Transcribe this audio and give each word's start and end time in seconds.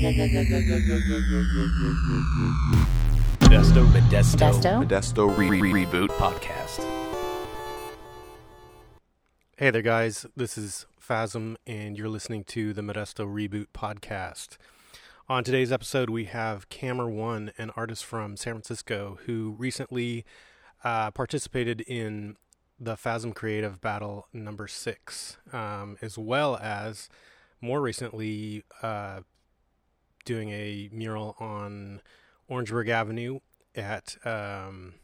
Modesto, 0.00 0.16
Modesto, 3.84 4.38
Modesto? 4.38 4.82
Modesto 4.82 5.36
re- 5.36 5.50
re- 5.50 5.60
re- 5.60 5.84
Reboot 5.84 6.08
Podcast. 6.08 6.82
Hey 9.58 9.68
there, 9.68 9.82
guys. 9.82 10.24
This 10.34 10.56
is 10.56 10.86
Phasm, 10.98 11.58
and 11.66 11.98
you're 11.98 12.08
listening 12.08 12.44
to 12.44 12.72
the 12.72 12.80
Modesto 12.80 13.26
Reboot 13.26 13.66
Podcast. 13.74 14.56
On 15.28 15.44
today's 15.44 15.70
episode, 15.70 16.08
we 16.08 16.24
have 16.24 16.70
Camer1, 16.70 17.52
an 17.58 17.70
artist 17.76 18.06
from 18.06 18.38
San 18.38 18.54
Francisco 18.54 19.18
who 19.26 19.54
recently 19.58 20.24
uh, 20.82 21.10
participated 21.10 21.82
in 21.82 22.38
the 22.78 22.96
Phasm 22.96 23.34
Creative 23.34 23.78
Battle 23.82 24.28
number 24.32 24.66
six, 24.66 25.36
um, 25.52 25.98
as 26.00 26.16
well 26.16 26.56
as 26.56 27.10
more 27.60 27.82
recently 27.82 28.64
uh, 28.82 29.20
doing 30.24 30.50
a 30.50 30.88
mural 30.92 31.36
on 31.38 32.00
Orangeburg 32.48 32.88
Avenue 32.88 33.40
at 33.74 34.16
um, 34.24 34.94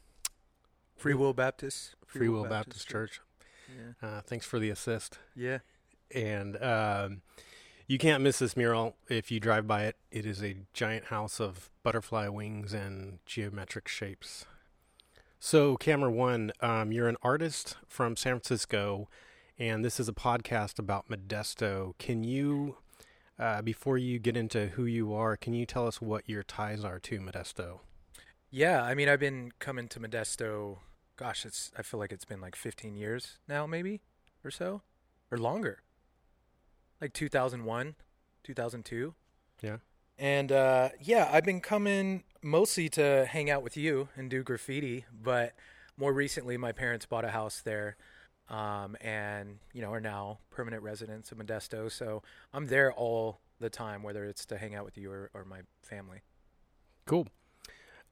Free 0.95 1.13
Will 1.13 1.33
Baptist. 1.33 1.95
Free 2.05 2.29
Will 2.29 2.45
Baptist 2.45 2.87
Church. 2.87 3.21
Yeah. 3.69 4.07
Uh, 4.07 4.21
thanks 4.21 4.45
for 4.45 4.59
the 4.59 4.69
assist. 4.69 5.19
Yeah. 5.35 5.59
and 6.13 6.61
um, 6.63 7.21
you 7.85 7.97
can't 7.97 8.21
miss 8.23 8.39
this 8.39 8.55
mural 8.57 8.95
if 9.09 9.29
you 9.31 9.39
drive 9.39 9.67
by 9.67 9.83
it. 9.85 9.95
It 10.11 10.25
is 10.25 10.43
a 10.43 10.57
giant 10.73 11.05
house 11.05 11.39
of 11.39 11.69
butterfly 11.83 12.27
wings 12.27 12.73
and 12.73 13.19
geometric 13.25 13.87
shapes. 13.87 14.45
So, 15.39 15.77
Camer1, 15.77 16.51
um, 16.63 16.91
you're 16.91 17.07
an 17.07 17.17
artist 17.21 17.77
from 17.87 18.15
San 18.15 18.33
Francisco, 18.33 19.07
and 19.59 19.85
this 19.85 19.99
is 19.99 20.09
a 20.09 20.13
podcast 20.13 20.79
about 20.79 21.07
Modesto. 21.09 21.93
Can 21.99 22.23
you, 22.23 22.77
uh, 23.39 23.61
before 23.61 23.97
you 23.97 24.19
get 24.19 24.35
into 24.35 24.67
who 24.67 24.85
you 24.85 25.13
are, 25.13 25.35
can 25.37 25.53
you 25.53 25.65
tell 25.65 25.87
us 25.87 26.01
what 26.01 26.27
your 26.27 26.43
ties 26.43 26.83
are 26.83 26.99
to 26.99 27.19
Modesto? 27.19 27.79
Yeah. 28.49 28.83
I 28.83 28.93
mean, 28.95 29.09
I've 29.09 29.19
been 29.19 29.51
coming 29.59 29.87
to 29.89 29.99
Modesto. 29.99 30.77
Gosh, 31.15 31.45
it's. 31.45 31.71
I 31.77 31.81
feel 31.81 31.99
like 31.99 32.11
it's 32.11 32.25
been 32.25 32.41
like 32.41 32.55
15 32.55 32.95
years 32.95 33.37
now, 33.47 33.65
maybe 33.65 34.01
or 34.43 34.51
so, 34.51 34.81
or 35.31 35.37
longer. 35.37 35.81
Like 37.01 37.13
2001, 37.13 37.95
2002. 38.43 39.13
Yeah. 39.61 39.77
And 40.17 40.51
uh, 40.51 40.89
yeah, 40.99 41.29
I've 41.31 41.43
been 41.43 41.61
coming 41.61 42.23
mostly 42.41 42.89
to 42.89 43.25
hang 43.29 43.49
out 43.49 43.61
with 43.61 43.77
you 43.77 44.09
and 44.15 44.29
do 44.29 44.41
graffiti, 44.41 45.05
but 45.11 45.53
more 45.97 46.13
recently, 46.13 46.57
my 46.57 46.71
parents 46.71 47.05
bought 47.05 47.25
a 47.25 47.29
house 47.29 47.61
there, 47.61 47.97
um, 48.49 48.95
and 49.01 49.59
you 49.73 49.81
know 49.81 49.91
are 49.91 50.01
now 50.01 50.39
permanent 50.49 50.83
residents 50.83 51.31
of 51.31 51.37
Modesto. 51.37 51.91
So 51.91 52.23
I'm 52.53 52.67
there 52.67 52.91
all 52.91 53.39
the 53.59 53.69
time, 53.69 54.03
whether 54.03 54.25
it's 54.25 54.45
to 54.45 54.57
hang 54.57 54.75
out 54.75 54.85
with 54.85 54.97
you 54.97 55.11
or, 55.11 55.29
or 55.33 55.45
my 55.45 55.61
family. 55.81 56.21
Cool. 57.05 57.27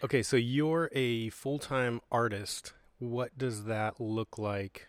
Okay, 0.03 0.23
so 0.23 0.35
you're 0.35 0.89
a 0.93 1.29
full 1.29 1.59
time 1.59 2.01
artist. 2.11 2.73
What 2.99 3.37
does 3.37 3.65
that 3.65 3.99
look 3.99 4.37
like 4.37 4.87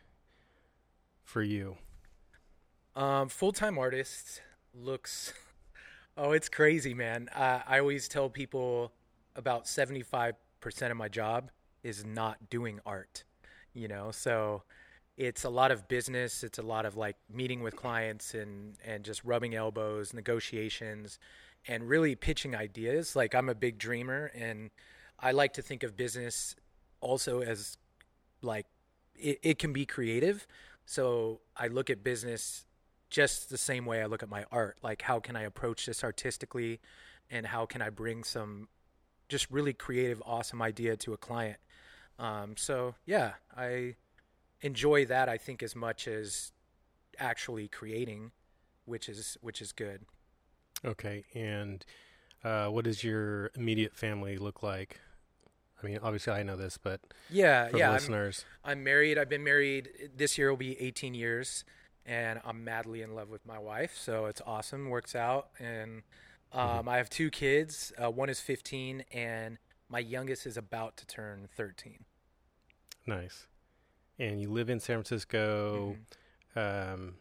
for 1.24 1.42
you? 1.42 1.76
Um, 2.94 3.28
full 3.28 3.52
time 3.52 3.78
artist 3.78 4.42
looks. 4.74 5.32
Oh, 6.18 6.32
it's 6.32 6.48
crazy, 6.48 6.94
man. 6.94 7.28
Uh, 7.36 7.60
I 7.68 7.78
always 7.78 8.08
tell 8.08 8.30
people 8.30 8.90
about 9.34 9.68
seventy 9.68 10.00
five 10.00 10.34
percent 10.60 10.90
of 10.90 10.96
my 10.96 11.08
job 11.08 11.50
is 11.82 12.06
not 12.06 12.48
doing 12.48 12.80
art. 12.86 13.24
You 13.74 13.88
know, 13.88 14.10
so 14.12 14.62
it's 15.16 15.44
a 15.44 15.48
lot 15.48 15.70
of 15.70 15.88
business. 15.88 16.44
It's 16.44 16.58
a 16.58 16.62
lot 16.62 16.84
of 16.84 16.96
like 16.96 17.16
meeting 17.32 17.62
with 17.62 17.76
clients 17.76 18.34
and 18.34 18.76
and 18.84 19.04
just 19.04 19.24
rubbing 19.24 19.54
elbows, 19.54 20.12
negotiations, 20.12 21.18
and 21.66 21.88
really 21.88 22.14
pitching 22.14 22.54
ideas. 22.54 23.16
Like 23.16 23.34
I'm 23.34 23.48
a 23.48 23.54
big 23.54 23.78
dreamer, 23.78 24.30
and 24.34 24.70
I 25.18 25.32
like 25.32 25.54
to 25.54 25.62
think 25.62 25.82
of 25.82 25.96
business 25.96 26.54
also 27.00 27.40
as 27.40 27.78
like 28.42 28.66
it, 29.14 29.38
it 29.42 29.58
can 29.58 29.72
be 29.72 29.86
creative. 29.86 30.46
So 30.84 31.40
I 31.56 31.68
look 31.68 31.90
at 31.90 32.04
business 32.04 32.66
just 33.08 33.50
the 33.50 33.58
same 33.58 33.86
way 33.86 34.02
I 34.02 34.06
look 34.06 34.22
at 34.22 34.28
my 34.28 34.44
art. 34.52 34.78
Like, 34.82 35.02
how 35.02 35.20
can 35.20 35.36
I 35.36 35.42
approach 35.42 35.86
this 35.86 36.04
artistically, 36.04 36.80
and 37.30 37.46
how 37.46 37.64
can 37.66 37.80
I 37.80 37.90
bring 37.90 38.22
some 38.22 38.68
just 39.28 39.50
really 39.50 39.72
creative, 39.72 40.22
awesome 40.26 40.60
idea 40.60 40.96
to 40.98 41.12
a 41.14 41.16
client? 41.16 41.58
Um, 42.18 42.56
so 42.56 42.94
yeah, 43.06 43.34
I 43.56 43.96
enjoy 44.66 45.04
that. 45.06 45.28
I 45.28 45.38
think 45.38 45.62
as 45.62 45.74
much 45.74 46.06
as 46.06 46.52
actually 47.18 47.68
creating, 47.68 48.32
which 48.84 49.08
is 49.08 49.38
which 49.40 49.62
is 49.62 49.72
good. 49.72 50.02
Okay, 50.84 51.24
and 51.34 51.84
uh, 52.44 52.66
what 52.68 52.84
does 52.84 53.02
your 53.02 53.50
immediate 53.54 53.94
family 53.94 54.36
look 54.36 54.62
like? 54.62 55.00
I 55.82 55.86
mean, 55.86 55.98
obviously 56.02 56.32
I 56.32 56.42
know 56.42 56.56
this, 56.56 56.78
but 56.78 57.00
Yeah, 57.30 57.68
for 57.68 57.76
yeah. 57.78 57.86
the 57.88 57.92
I'm- 57.92 58.02
I'm 58.64 58.82
married. 58.84 59.18
I've 59.18 59.28
been 59.28 59.44
married. 59.44 60.10
This 60.16 60.36
year 60.38 60.50
will 60.50 60.56
be 60.56 60.78
18 60.80 61.14
years, 61.14 61.64
and 62.04 62.40
I'm 62.44 62.64
madly 62.64 63.02
in 63.02 63.14
love 63.14 63.28
with 63.30 63.44
my 63.46 63.58
wife. 63.58 63.96
So 63.96 64.26
it's 64.26 64.40
awesome. 64.46 64.88
Works 64.88 65.14
out, 65.14 65.48
and 65.58 66.02
um, 66.52 66.88
I 66.88 66.96
have 66.96 67.10
two 67.10 67.30
kids. 67.30 67.92
Uh, 68.02 68.10
one 68.10 68.28
is 68.30 68.40
15, 68.40 69.04
and 69.12 69.58
my 69.88 69.98
youngest 69.98 70.46
is 70.46 70.56
about 70.56 70.96
to 70.98 71.06
turn 71.06 71.48
13. 71.56 72.04
nice. 73.06 73.46
And 74.18 74.40
you 74.40 74.50
live 74.50 74.70
in 74.70 74.80
San 74.80 74.96
Francisco. 74.96 75.96
Mhm. 76.56 76.92
Um, 76.94 77.14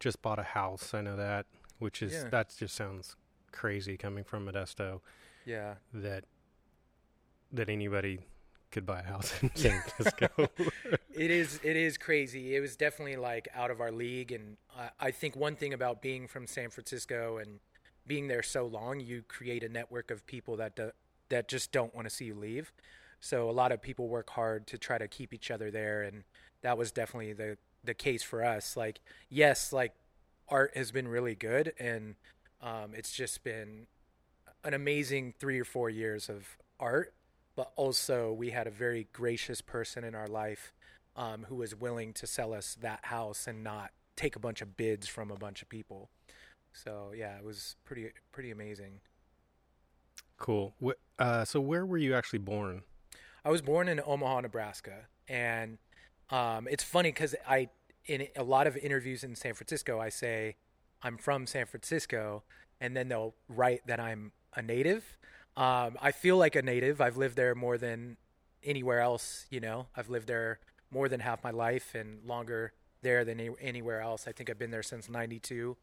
just 0.00 0.20
bought 0.22 0.38
a 0.38 0.42
house. 0.44 0.92
I 0.94 1.02
know 1.02 1.16
that, 1.16 1.46
which 1.78 2.02
is 2.02 2.12
Yeah. 2.12 2.28
that 2.30 2.54
just 2.56 2.74
sounds 2.74 3.16
crazy 3.52 3.96
coming 3.96 4.24
from 4.24 4.46
Modesto. 4.46 5.00
Yeah, 5.44 5.76
That 5.92 6.24
that 7.52 7.68
anybody 7.68 8.20
could 8.70 8.86
buy 8.86 9.00
a 9.00 9.02
house 9.04 9.42
in 9.42 9.50
San 9.56 9.82
Francisco. 9.82 10.28
it 11.14 11.30
is. 11.30 11.58
It 11.64 11.76
is 11.76 11.98
crazy. 11.98 12.54
It 12.54 12.60
was 12.60 12.76
definitely 12.76 13.16
like 13.16 13.48
out 13.54 13.70
of 13.72 13.80
our 13.80 13.90
league, 13.90 14.30
and 14.30 14.56
I, 14.76 14.90
I 15.00 15.10
think 15.10 15.34
one 15.34 15.56
thing 15.56 15.72
about 15.72 16.00
being 16.02 16.28
from 16.28 16.46
San 16.46 16.70
Francisco 16.70 17.38
and 17.38 17.58
being 18.06 18.28
there 18.28 18.42
so 18.42 18.66
long, 18.66 19.00
you 19.00 19.22
create 19.22 19.64
a 19.64 19.68
network 19.68 20.10
of 20.12 20.24
people 20.26 20.56
that 20.58 20.76
do, 20.76 20.92
that 21.28 21.48
just 21.48 21.72
don't 21.72 21.92
want 21.94 22.08
to 22.08 22.14
see 22.14 22.26
you 22.26 22.34
leave. 22.34 22.72
So 23.20 23.50
a 23.50 23.52
lot 23.52 23.72
of 23.72 23.82
people 23.82 24.08
work 24.08 24.30
hard 24.30 24.66
to 24.68 24.78
try 24.78 24.98
to 24.98 25.08
keep 25.08 25.32
each 25.34 25.50
other 25.50 25.70
there, 25.70 26.02
and 26.02 26.24
that 26.62 26.78
was 26.78 26.92
definitely 26.92 27.32
the 27.32 27.58
the 27.84 27.94
case 27.94 28.22
for 28.22 28.44
us. 28.44 28.76
Like, 28.76 29.00
yes, 29.28 29.72
like 29.72 29.92
art 30.48 30.76
has 30.76 30.90
been 30.90 31.08
really 31.08 31.34
good, 31.34 31.72
and 31.78 32.16
um, 32.62 32.92
it's 32.94 33.12
just 33.12 33.42
been 33.44 33.86
an 34.64 34.74
amazing 34.74 35.34
three 35.38 35.58
or 35.60 35.64
four 35.64 35.90
years 35.90 36.28
of 36.28 36.58
art. 36.78 37.14
But 37.56 37.72
also, 37.76 38.32
we 38.32 38.50
had 38.50 38.66
a 38.66 38.70
very 38.70 39.08
gracious 39.12 39.60
person 39.60 40.04
in 40.04 40.14
our 40.14 40.28
life 40.28 40.72
um, 41.16 41.46
who 41.48 41.56
was 41.56 41.74
willing 41.74 42.12
to 42.14 42.26
sell 42.26 42.54
us 42.54 42.76
that 42.80 43.06
house 43.06 43.46
and 43.46 43.62
not 43.62 43.90
take 44.16 44.36
a 44.36 44.38
bunch 44.38 44.62
of 44.62 44.76
bids 44.76 45.08
from 45.08 45.30
a 45.30 45.36
bunch 45.36 45.62
of 45.62 45.68
people. 45.68 46.10
So 46.72 47.12
yeah, 47.14 47.36
it 47.36 47.44
was 47.44 47.76
pretty 47.84 48.10
pretty 48.32 48.50
amazing. 48.50 49.00
cool. 50.38 50.74
Uh, 51.18 51.44
so 51.44 51.60
where 51.60 51.84
were 51.84 51.98
you 51.98 52.14
actually 52.14 52.38
born? 52.38 52.82
I 53.44 53.50
was 53.50 53.62
born 53.62 53.88
in 53.88 54.00
Omaha, 54.04 54.40
Nebraska, 54.40 55.06
and 55.28 55.78
um, 56.30 56.68
it's 56.70 56.84
funny 56.84 57.10
because 57.10 57.34
I, 57.48 57.68
in 58.04 58.28
a 58.36 58.44
lot 58.44 58.66
of 58.66 58.76
interviews 58.76 59.24
in 59.24 59.34
San 59.34 59.54
Francisco, 59.54 59.98
I 59.98 60.08
say 60.10 60.56
I'm 61.02 61.16
from 61.16 61.46
San 61.46 61.66
Francisco, 61.66 62.42
and 62.80 62.96
then 62.96 63.08
they'll 63.08 63.34
write 63.48 63.86
that 63.86 63.98
I'm 64.00 64.32
a 64.54 64.62
native. 64.62 65.16
Um, 65.56 65.96
I 66.00 66.12
feel 66.12 66.36
like 66.36 66.54
a 66.54 66.62
native. 66.62 67.00
I've 67.00 67.16
lived 67.16 67.36
there 67.36 67.54
more 67.54 67.78
than 67.78 68.16
anywhere 68.62 69.00
else. 69.00 69.46
You 69.50 69.60
know, 69.60 69.86
I've 69.96 70.10
lived 70.10 70.26
there 70.26 70.60
more 70.90 71.08
than 71.08 71.20
half 71.20 71.42
my 71.42 71.50
life 71.50 71.94
and 71.94 72.24
longer 72.26 72.72
there 73.02 73.24
than 73.24 73.40
any- 73.40 73.54
anywhere 73.60 74.00
else. 74.00 74.26
I 74.28 74.32
think 74.32 74.50
I've 74.50 74.58
been 74.58 74.70
there 74.70 74.82
since 74.82 75.08
'92. 75.08 75.76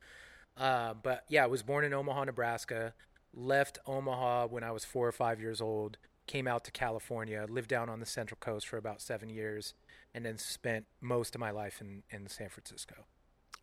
Uh, 0.55 0.93
but 0.93 1.23
yeah, 1.29 1.43
I 1.43 1.47
was 1.47 1.63
born 1.63 1.85
in 1.85 1.93
Omaha, 1.93 2.25
Nebraska. 2.25 2.93
Left 3.33 3.77
Omaha 3.85 4.47
when 4.47 4.63
I 4.63 4.71
was 4.71 4.85
four 4.85 5.07
or 5.07 5.11
five 5.11 5.39
years 5.39 5.61
old. 5.61 5.97
Came 6.27 6.47
out 6.47 6.63
to 6.65 6.71
California. 6.71 7.45
Lived 7.49 7.69
down 7.69 7.89
on 7.89 7.99
the 7.99 8.05
Central 8.05 8.37
Coast 8.39 8.67
for 8.67 8.77
about 8.77 9.01
seven 9.01 9.29
years, 9.29 9.73
and 10.13 10.25
then 10.25 10.37
spent 10.37 10.85
most 11.01 11.35
of 11.35 11.41
my 11.41 11.51
life 11.51 11.81
in 11.81 12.03
in 12.09 12.27
San 12.27 12.49
Francisco. 12.49 13.05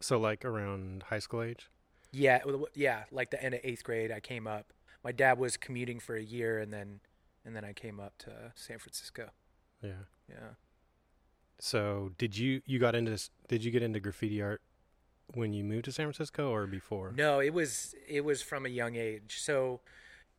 So 0.00 0.18
like 0.18 0.44
around 0.44 1.04
high 1.04 1.18
school 1.18 1.42
age. 1.42 1.70
Yeah, 2.12 2.40
yeah, 2.74 3.04
like 3.10 3.30
the 3.30 3.42
end 3.42 3.54
of 3.54 3.60
eighth 3.64 3.82
grade, 3.82 4.12
I 4.12 4.20
came 4.20 4.46
up. 4.46 4.72
My 5.02 5.12
dad 5.12 5.38
was 5.38 5.56
commuting 5.56 5.98
for 5.98 6.14
a 6.14 6.22
year, 6.22 6.58
and 6.58 6.72
then 6.72 7.00
and 7.44 7.54
then 7.54 7.64
I 7.64 7.72
came 7.72 8.00
up 8.00 8.16
to 8.18 8.52
San 8.54 8.78
Francisco. 8.78 9.30
Yeah. 9.82 10.04
Yeah. 10.28 10.54
So 11.58 12.12
did 12.18 12.36
you 12.36 12.62
you 12.66 12.78
got 12.78 12.94
into 12.94 13.18
did 13.48 13.64
you 13.64 13.70
get 13.70 13.82
into 13.82 14.00
graffiti 14.00 14.42
art 14.42 14.62
when 15.34 15.52
you 15.52 15.64
moved 15.64 15.84
to 15.86 15.92
San 15.92 16.06
Francisco 16.06 16.50
or 16.50 16.66
before? 16.66 17.12
No, 17.16 17.40
it 17.40 17.52
was 17.52 17.94
it 18.08 18.24
was 18.24 18.42
from 18.42 18.66
a 18.66 18.68
young 18.68 18.96
age. 18.96 19.38
So 19.40 19.80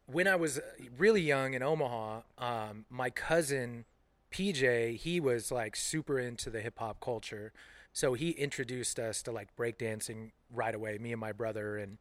when 0.07 0.27
I 0.27 0.35
was 0.35 0.59
really 0.97 1.21
young 1.21 1.53
in 1.53 1.63
Omaha, 1.63 2.21
um, 2.37 2.85
my 2.89 3.09
cousin 3.09 3.85
PJ, 4.31 4.97
he 4.97 5.19
was 5.19 5.51
like 5.51 5.75
super 5.75 6.19
into 6.19 6.49
the 6.49 6.61
hip 6.61 6.79
hop 6.79 6.99
culture. 6.99 7.51
So 7.93 8.13
he 8.13 8.31
introduced 8.31 8.99
us 8.99 9.21
to 9.23 9.31
like 9.31 9.55
breakdancing 9.55 10.31
right 10.53 10.75
away, 10.75 10.97
me 10.97 11.11
and 11.11 11.19
my 11.19 11.31
brother 11.31 11.77
and 11.77 11.97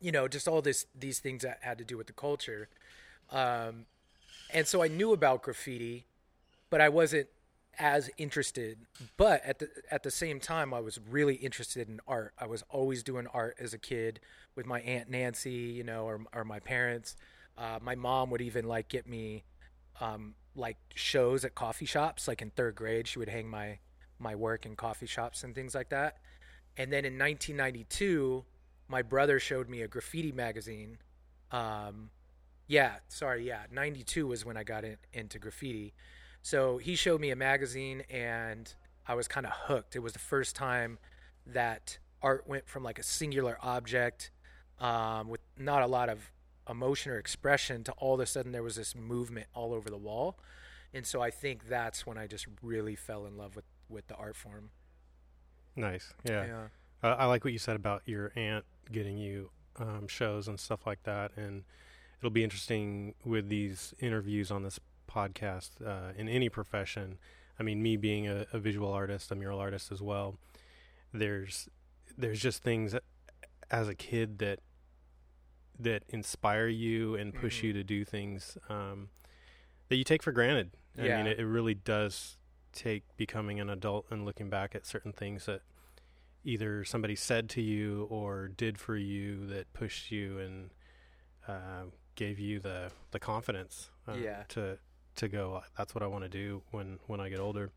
you 0.00 0.12
know, 0.12 0.28
just 0.28 0.46
all 0.46 0.62
this 0.62 0.86
these 0.98 1.18
things 1.18 1.42
that 1.42 1.58
had 1.62 1.78
to 1.78 1.84
do 1.84 1.96
with 1.96 2.06
the 2.06 2.12
culture. 2.12 2.68
Um, 3.30 3.86
and 4.52 4.66
so 4.66 4.82
I 4.82 4.88
knew 4.88 5.12
about 5.12 5.42
graffiti, 5.42 6.06
but 6.70 6.80
I 6.80 6.88
wasn't 6.88 7.28
as 7.78 8.10
interested. 8.18 8.78
But 9.16 9.44
at 9.44 9.58
the 9.58 9.68
at 9.90 10.02
the 10.02 10.10
same 10.10 10.40
time, 10.40 10.72
I 10.72 10.80
was 10.80 10.98
really 11.08 11.34
interested 11.34 11.88
in 11.88 12.00
art. 12.06 12.32
I 12.38 12.46
was 12.46 12.62
always 12.70 13.02
doing 13.02 13.26
art 13.28 13.56
as 13.60 13.74
a 13.74 13.78
kid 13.78 14.20
with 14.54 14.66
my 14.66 14.80
aunt 14.80 15.10
Nancy, 15.10 15.50
you 15.50 15.84
know, 15.84 16.04
or 16.04 16.20
or 16.32 16.44
my 16.44 16.60
parents. 16.60 17.16
Uh, 17.58 17.78
my 17.80 17.94
mom 17.94 18.30
would 18.30 18.42
even 18.42 18.66
like 18.66 18.88
get 18.88 19.06
me 19.06 19.44
um, 20.00 20.34
like 20.54 20.76
shows 20.94 21.44
at 21.44 21.54
coffee 21.54 21.86
shops. 21.86 22.28
Like 22.28 22.42
in 22.42 22.50
third 22.50 22.74
grade, 22.74 23.06
she 23.08 23.18
would 23.18 23.28
hang 23.28 23.48
my 23.48 23.78
my 24.18 24.34
work 24.34 24.66
in 24.66 24.76
coffee 24.76 25.06
shops 25.06 25.44
and 25.44 25.54
things 25.54 25.74
like 25.74 25.90
that. 25.90 26.16
And 26.76 26.92
then 26.92 27.04
in 27.04 27.18
1992, 27.18 28.44
my 28.88 29.02
brother 29.02 29.38
showed 29.38 29.68
me 29.68 29.82
a 29.82 29.88
graffiti 29.88 30.32
magazine. 30.32 30.98
Um, 31.50 32.10
yeah, 32.66 32.96
sorry, 33.08 33.46
yeah, 33.46 33.62
92 33.70 34.26
was 34.26 34.44
when 34.44 34.56
I 34.56 34.64
got 34.64 34.84
in, 34.84 34.96
into 35.12 35.38
graffiti. 35.38 35.94
So 36.46 36.78
he 36.78 36.94
showed 36.94 37.20
me 37.20 37.30
a 37.30 37.36
magazine 37.36 38.04
and 38.08 38.72
I 39.04 39.16
was 39.16 39.26
kind 39.26 39.46
of 39.46 39.52
hooked. 39.52 39.96
It 39.96 39.98
was 39.98 40.12
the 40.12 40.20
first 40.20 40.54
time 40.54 41.00
that 41.44 41.98
art 42.22 42.46
went 42.46 42.68
from 42.68 42.84
like 42.84 43.00
a 43.00 43.02
singular 43.02 43.58
object 43.62 44.30
um, 44.78 45.26
with 45.26 45.40
not 45.58 45.82
a 45.82 45.88
lot 45.88 46.08
of 46.08 46.30
emotion 46.70 47.10
or 47.10 47.18
expression 47.18 47.82
to 47.82 47.92
all 47.98 48.14
of 48.14 48.20
a 48.20 48.26
sudden 48.26 48.52
there 48.52 48.62
was 48.62 48.76
this 48.76 48.94
movement 48.94 49.48
all 49.54 49.74
over 49.74 49.90
the 49.90 49.96
wall. 49.96 50.38
And 50.94 51.04
so 51.04 51.20
I 51.20 51.32
think 51.32 51.68
that's 51.68 52.06
when 52.06 52.16
I 52.16 52.28
just 52.28 52.46
really 52.62 52.94
fell 52.94 53.26
in 53.26 53.36
love 53.36 53.56
with, 53.56 53.64
with 53.88 54.06
the 54.06 54.14
art 54.14 54.36
form. 54.36 54.70
Nice. 55.74 56.14
Yeah. 56.22 56.46
yeah. 56.46 56.66
Uh, 57.02 57.16
I 57.18 57.26
like 57.26 57.42
what 57.42 57.54
you 57.54 57.58
said 57.58 57.74
about 57.74 58.02
your 58.06 58.30
aunt 58.36 58.64
getting 58.92 59.18
you 59.18 59.50
um, 59.80 60.06
shows 60.06 60.46
and 60.46 60.60
stuff 60.60 60.86
like 60.86 61.02
that. 61.02 61.32
And 61.36 61.64
it'll 62.20 62.30
be 62.30 62.44
interesting 62.44 63.14
with 63.24 63.48
these 63.48 63.94
interviews 63.98 64.52
on 64.52 64.62
this 64.62 64.78
podcast 65.16 65.70
uh, 65.84 66.12
in 66.16 66.28
any 66.28 66.48
profession. 66.48 67.18
I 67.58 67.62
mean, 67.62 67.82
me 67.82 67.96
being 67.96 68.28
a, 68.28 68.46
a, 68.52 68.58
visual 68.58 68.92
artist, 68.92 69.30
a 69.30 69.34
mural 69.34 69.58
artist 69.58 69.90
as 69.90 70.02
well. 70.02 70.36
There's 71.12 71.68
there's 72.18 72.40
just 72.40 72.62
things 72.62 72.92
that, 72.92 73.02
as 73.70 73.88
a 73.88 73.94
kid 73.94 74.38
that 74.40 74.60
that 75.78 76.02
inspire 76.08 76.68
you 76.68 77.14
and 77.14 77.34
push 77.34 77.58
mm-hmm. 77.58 77.68
you 77.68 77.72
to 77.74 77.84
do 77.84 78.04
things 78.04 78.58
um, 78.68 79.08
that 79.88 79.96
you 79.96 80.04
take 80.04 80.22
for 80.22 80.32
granted. 80.32 80.70
I 80.98 81.06
yeah. 81.06 81.16
mean, 81.18 81.26
it, 81.26 81.38
it 81.38 81.46
really 81.46 81.74
does 81.74 82.36
take 82.72 83.04
becoming 83.16 83.60
an 83.60 83.70
adult 83.70 84.06
and 84.10 84.24
looking 84.24 84.50
back 84.50 84.74
at 84.74 84.86
certain 84.86 85.12
things 85.12 85.46
that 85.46 85.62
either 86.44 86.84
somebody 86.84 87.16
said 87.16 87.48
to 87.50 87.62
you 87.62 88.06
or 88.10 88.48
did 88.48 88.78
for 88.78 88.96
you 88.96 89.46
that 89.46 89.72
pushed 89.72 90.10
you 90.10 90.38
and 90.38 90.70
uh, 91.48 91.84
gave 92.14 92.38
you 92.38 92.60
the 92.60 92.90
the 93.10 93.18
confidence 93.18 93.90
uh, 94.08 94.14
yeah. 94.14 94.44
to 94.48 94.78
to 95.16 95.28
go 95.28 95.62
that's 95.76 95.94
what 95.94 96.02
I 96.02 96.06
want 96.06 96.24
to 96.24 96.28
do 96.28 96.62
when 96.70 96.98
when 97.06 97.20
I 97.20 97.28
get 97.28 97.40
older. 97.40 97.70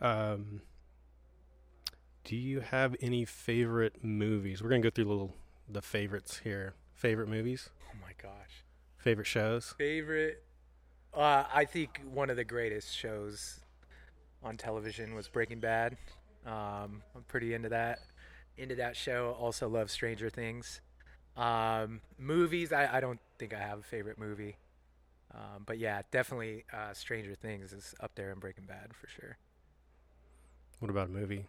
Um, 0.00 0.60
do 2.24 2.36
you 2.36 2.60
have 2.60 2.96
any 3.00 3.24
favorite 3.24 4.02
movies? 4.02 4.62
We're 4.62 4.70
gonna 4.70 4.82
go 4.82 4.90
through 4.90 5.04
little 5.04 5.36
the 5.68 5.82
favorites 5.82 6.40
here. 6.42 6.74
Favorite 6.94 7.28
movies? 7.28 7.70
Oh 7.90 7.96
my 8.00 8.12
gosh. 8.20 8.64
Favorite 8.96 9.26
shows? 9.26 9.74
Favorite. 9.76 10.42
Uh, 11.12 11.44
I 11.52 11.64
think 11.64 12.00
one 12.10 12.30
of 12.30 12.36
the 12.36 12.44
greatest 12.44 12.96
shows 12.96 13.60
on 14.42 14.56
television 14.56 15.14
was 15.14 15.28
Breaking 15.28 15.60
Bad. 15.60 15.96
Um, 16.46 17.02
I'm 17.14 17.24
pretty 17.28 17.54
into 17.54 17.68
that. 17.70 18.00
Into 18.56 18.74
that 18.76 18.96
show. 18.96 19.36
Also 19.38 19.68
love 19.68 19.90
Stranger 19.90 20.30
Things. 20.30 20.80
Um, 21.36 22.00
movies. 22.18 22.72
I, 22.72 22.96
I 22.96 23.00
don't 23.00 23.20
think 23.38 23.54
I 23.54 23.58
have 23.58 23.80
a 23.80 23.82
favorite 23.82 24.18
movie. 24.18 24.56
Um, 25.34 25.64
but 25.66 25.78
yeah, 25.78 26.02
definitely 26.10 26.64
uh, 26.72 26.92
Stranger 26.92 27.34
Things 27.34 27.72
is 27.72 27.94
up 28.00 28.14
there 28.14 28.30
in 28.32 28.38
Breaking 28.38 28.66
Bad 28.66 28.94
for 28.94 29.08
sure. 29.08 29.36
What 30.78 30.90
about 30.90 31.08
a 31.08 31.12
movie? 31.12 31.46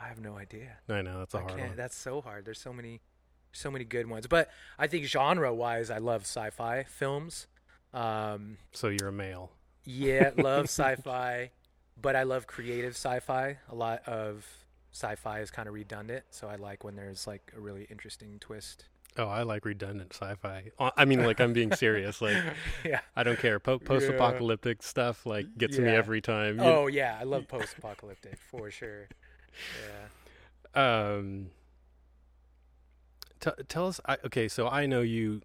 I 0.00 0.08
have 0.08 0.20
no 0.20 0.36
idea. 0.36 0.78
I 0.88 1.02
know 1.02 1.18
that's 1.18 1.34
a 1.34 1.38
I 1.38 1.42
hard 1.42 1.60
one. 1.60 1.76
That's 1.76 1.96
so 1.96 2.20
hard. 2.20 2.44
There's 2.44 2.60
so 2.60 2.72
many, 2.72 3.00
so 3.52 3.70
many 3.70 3.84
good 3.84 4.08
ones. 4.08 4.26
But 4.26 4.50
I 4.78 4.86
think 4.86 5.04
genre-wise, 5.04 5.90
I 5.90 5.98
love 5.98 6.22
sci-fi 6.22 6.84
films. 6.84 7.46
Um, 7.92 8.56
so 8.72 8.88
you're 8.88 9.08
a 9.08 9.12
male. 9.12 9.50
Yeah, 9.84 10.30
love 10.36 10.64
sci-fi, 10.68 11.50
but 12.00 12.16
I 12.16 12.22
love 12.22 12.46
creative 12.46 12.92
sci-fi. 12.92 13.58
A 13.68 13.74
lot 13.74 14.06
of 14.06 14.46
sci-fi 14.92 15.40
is 15.40 15.50
kind 15.50 15.68
of 15.68 15.74
redundant, 15.74 16.24
so 16.30 16.48
I 16.48 16.56
like 16.56 16.82
when 16.82 16.96
there's 16.96 17.26
like 17.26 17.52
a 17.56 17.60
really 17.60 17.86
interesting 17.90 18.38
twist. 18.40 18.86
Oh, 19.16 19.26
I 19.26 19.42
like 19.42 19.64
redundant 19.64 20.14
sci-fi. 20.14 20.70
Uh, 20.78 20.90
I 20.96 21.04
mean, 21.04 21.24
like 21.24 21.40
I'm 21.40 21.52
being 21.52 21.74
serious. 21.74 22.22
Like, 22.22 22.36
yeah, 22.84 23.00
I 23.16 23.22
don't 23.22 23.38
care. 23.38 23.58
Po- 23.58 23.78
post-apocalyptic 23.78 24.78
yeah. 24.80 24.86
stuff 24.86 25.26
like 25.26 25.46
gets 25.58 25.76
yeah. 25.76 25.84
me 25.84 25.90
every 25.90 26.20
time. 26.20 26.60
Oh 26.60 26.86
yeah, 26.86 27.16
I 27.20 27.24
love 27.24 27.48
post-apocalyptic 27.48 28.38
for 28.38 28.70
sure. 28.70 29.08
Yeah. 30.74 31.14
Um. 31.14 31.50
T- 33.40 33.50
tell 33.68 33.88
us. 33.88 34.00
I, 34.06 34.18
okay, 34.26 34.48
so 34.48 34.68
I 34.68 34.86
know 34.86 35.00
you 35.00 35.42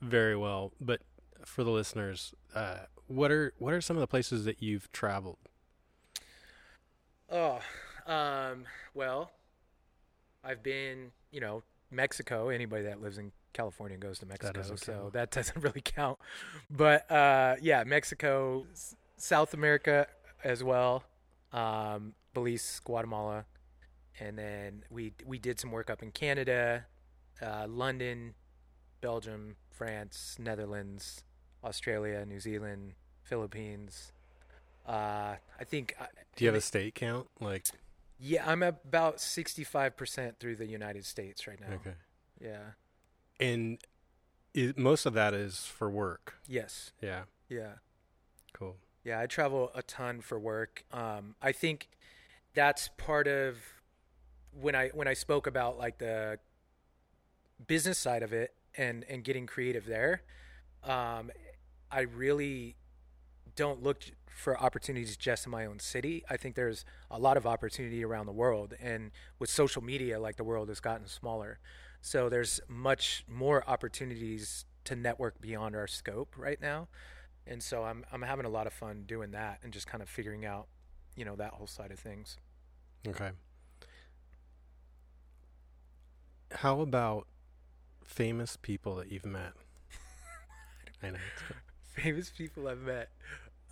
very 0.00 0.36
well, 0.36 0.72
but 0.80 1.00
for 1.44 1.64
the 1.64 1.70
listeners, 1.70 2.34
uh, 2.54 2.78
what 3.08 3.32
are 3.32 3.52
what 3.58 3.74
are 3.74 3.80
some 3.80 3.96
of 3.96 4.00
the 4.00 4.06
places 4.06 4.44
that 4.44 4.62
you've 4.62 4.90
traveled? 4.92 5.38
Oh, 7.30 7.60
um, 8.06 8.64
well, 8.94 9.32
I've 10.42 10.62
been, 10.62 11.12
you 11.30 11.40
know, 11.40 11.62
Mexico. 11.90 12.48
Anybody 12.48 12.84
that 12.84 13.00
lives 13.00 13.18
in 13.18 13.32
California 13.52 13.96
goes 13.96 14.18
to 14.20 14.26
Mexico, 14.26 14.62
that 14.62 14.78
so 14.78 14.92
count. 14.92 15.12
that 15.14 15.30
doesn't 15.38 15.62
really 15.62 15.80
count. 15.80 16.18
But 16.70 17.10
uh, 17.10 17.56
yeah, 17.60 17.84
Mexico, 17.84 18.66
South 19.16 19.54
America 19.54 20.06
as 20.44 20.62
well, 20.62 21.04
um, 21.52 22.14
Belize, 22.34 22.80
Guatemala, 22.84 23.44
and 24.20 24.38
then 24.38 24.84
we 24.90 25.12
we 25.24 25.38
did 25.38 25.58
some 25.58 25.70
work 25.70 25.90
up 25.90 26.02
in 26.02 26.10
Canada, 26.10 26.86
uh, 27.42 27.66
London, 27.68 28.34
Belgium, 29.00 29.56
France, 29.70 30.36
Netherlands, 30.38 31.24
Australia, 31.64 32.24
New 32.26 32.40
Zealand, 32.40 32.92
Philippines. 33.22 34.12
Uh, 34.86 35.36
I 35.60 35.64
think. 35.64 35.94
Uh, 36.00 36.06
Do 36.36 36.44
you 36.44 36.48
have 36.48 36.56
a 36.56 36.60
state 36.60 36.94
count? 36.94 37.26
Like. 37.40 37.66
Yeah, 38.18 38.48
I'm 38.50 38.62
about 38.62 39.18
65% 39.18 40.36
through 40.38 40.56
the 40.56 40.66
United 40.66 41.04
States 41.04 41.46
right 41.46 41.60
now. 41.60 41.76
Okay. 41.76 41.94
Yeah. 42.40 42.70
And 43.38 43.78
is, 44.54 44.74
most 44.76 45.06
of 45.06 45.14
that 45.14 45.34
is 45.34 45.66
for 45.66 45.88
work. 45.88 46.34
Yes. 46.48 46.92
Yeah. 47.00 47.22
Yeah. 47.48 47.74
Cool. 48.52 48.76
Yeah, 49.04 49.20
I 49.20 49.26
travel 49.26 49.70
a 49.74 49.82
ton 49.82 50.20
for 50.20 50.38
work. 50.38 50.84
Um, 50.92 51.36
I 51.40 51.52
think 51.52 51.88
that's 52.54 52.88
part 52.96 53.28
of 53.28 53.56
when 54.52 54.74
I 54.74 54.88
when 54.88 55.06
I 55.06 55.14
spoke 55.14 55.46
about 55.46 55.78
like 55.78 55.98
the 55.98 56.38
business 57.66 57.98
side 57.98 58.22
of 58.22 58.32
it 58.32 58.54
and 58.76 59.04
and 59.08 59.22
getting 59.22 59.46
creative 59.46 59.86
there. 59.86 60.22
Um, 60.82 61.30
I 61.90 62.00
really 62.00 62.76
don't 63.58 63.82
look 63.82 64.04
for 64.28 64.58
opportunities 64.58 65.16
just 65.16 65.46
in 65.46 65.50
my 65.50 65.66
own 65.66 65.80
city. 65.80 66.24
I 66.30 66.36
think 66.36 66.54
there's 66.54 66.84
a 67.10 67.18
lot 67.18 67.36
of 67.36 67.44
opportunity 67.44 68.04
around 68.04 68.26
the 68.26 68.32
world, 68.32 68.74
and 68.80 69.10
with 69.40 69.50
social 69.50 69.82
media, 69.82 70.20
like 70.20 70.36
the 70.36 70.44
world 70.44 70.68
has 70.68 70.78
gotten 70.78 71.08
smaller, 71.08 71.58
so 72.00 72.28
there's 72.28 72.60
much 72.68 73.24
more 73.28 73.68
opportunities 73.68 74.64
to 74.84 74.94
network 74.94 75.40
beyond 75.40 75.74
our 75.74 75.88
scope 75.88 76.34
right 76.38 76.60
now. 76.60 76.86
And 77.46 77.60
so 77.62 77.82
I'm 77.82 78.04
I'm 78.12 78.22
having 78.22 78.46
a 78.46 78.48
lot 78.48 78.66
of 78.68 78.72
fun 78.72 79.02
doing 79.06 79.32
that 79.32 79.58
and 79.64 79.72
just 79.72 79.88
kind 79.88 80.02
of 80.02 80.08
figuring 80.08 80.44
out, 80.44 80.68
you 81.16 81.24
know, 81.24 81.34
that 81.36 81.54
whole 81.54 81.66
side 81.66 81.90
of 81.90 81.98
things. 81.98 82.36
Okay. 83.06 83.30
How 86.52 86.80
about 86.80 87.26
famous 88.04 88.56
people 88.56 88.94
that 88.96 89.10
you've 89.10 89.26
met? 89.26 89.52
I 91.02 91.10
know. 91.10 91.18
famous 91.94 92.30
people 92.30 92.68
I've 92.68 92.80
met. 92.80 93.10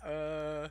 Uh, 0.05 0.67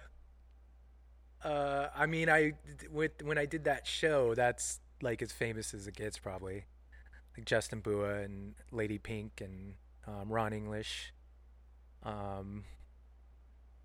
uh, 1.45 1.89
I 1.95 2.07
mean, 2.07 2.29
I 2.29 2.53
with 2.91 3.23
when 3.23 3.39
I 3.39 3.47
did 3.47 3.65
that 3.65 3.87
show, 3.87 4.35
that's 4.35 4.81
like 5.03 5.23
as 5.23 5.33
famous 5.33 5.75
as 5.75 5.87
it 5.87 5.95
gets, 5.95 6.19
probably. 6.19 6.65
Like 7.37 7.45
Justin 7.45 7.81
Bua 7.81 8.23
and 8.23 8.55
Lady 8.73 8.99
Pink 8.99 9.41
and 9.41 9.75
um, 10.07 10.31
Ron 10.31 10.53
English. 10.53 11.13
Um, 12.03 12.65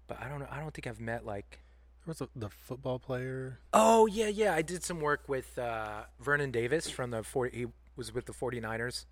but 0.07 0.21
I 0.21 0.29
don't 0.29 0.39
know. 0.39 0.47
I 0.49 0.59
don't 0.59 0.73
think 0.73 0.87
I've 0.87 0.99
met 1.01 1.25
like. 1.25 1.59
There 2.05 2.11
was 2.11 2.21
a, 2.21 2.29
the 2.35 2.49
football 2.49 2.97
player. 2.97 3.59
Oh 3.73 4.07
yeah, 4.07 4.27
yeah. 4.27 4.55
I 4.55 4.61
did 4.61 4.83
some 4.83 4.99
work 4.99 5.29
with 5.29 5.57
uh, 5.59 6.03
Vernon 6.19 6.51
Davis 6.51 6.89
from 6.89 7.11
the 7.11 7.23
40. 7.23 7.55
He 7.55 7.67
was 7.95 8.13
with 8.13 8.25
the 8.25 8.33
49ers. 8.33 9.05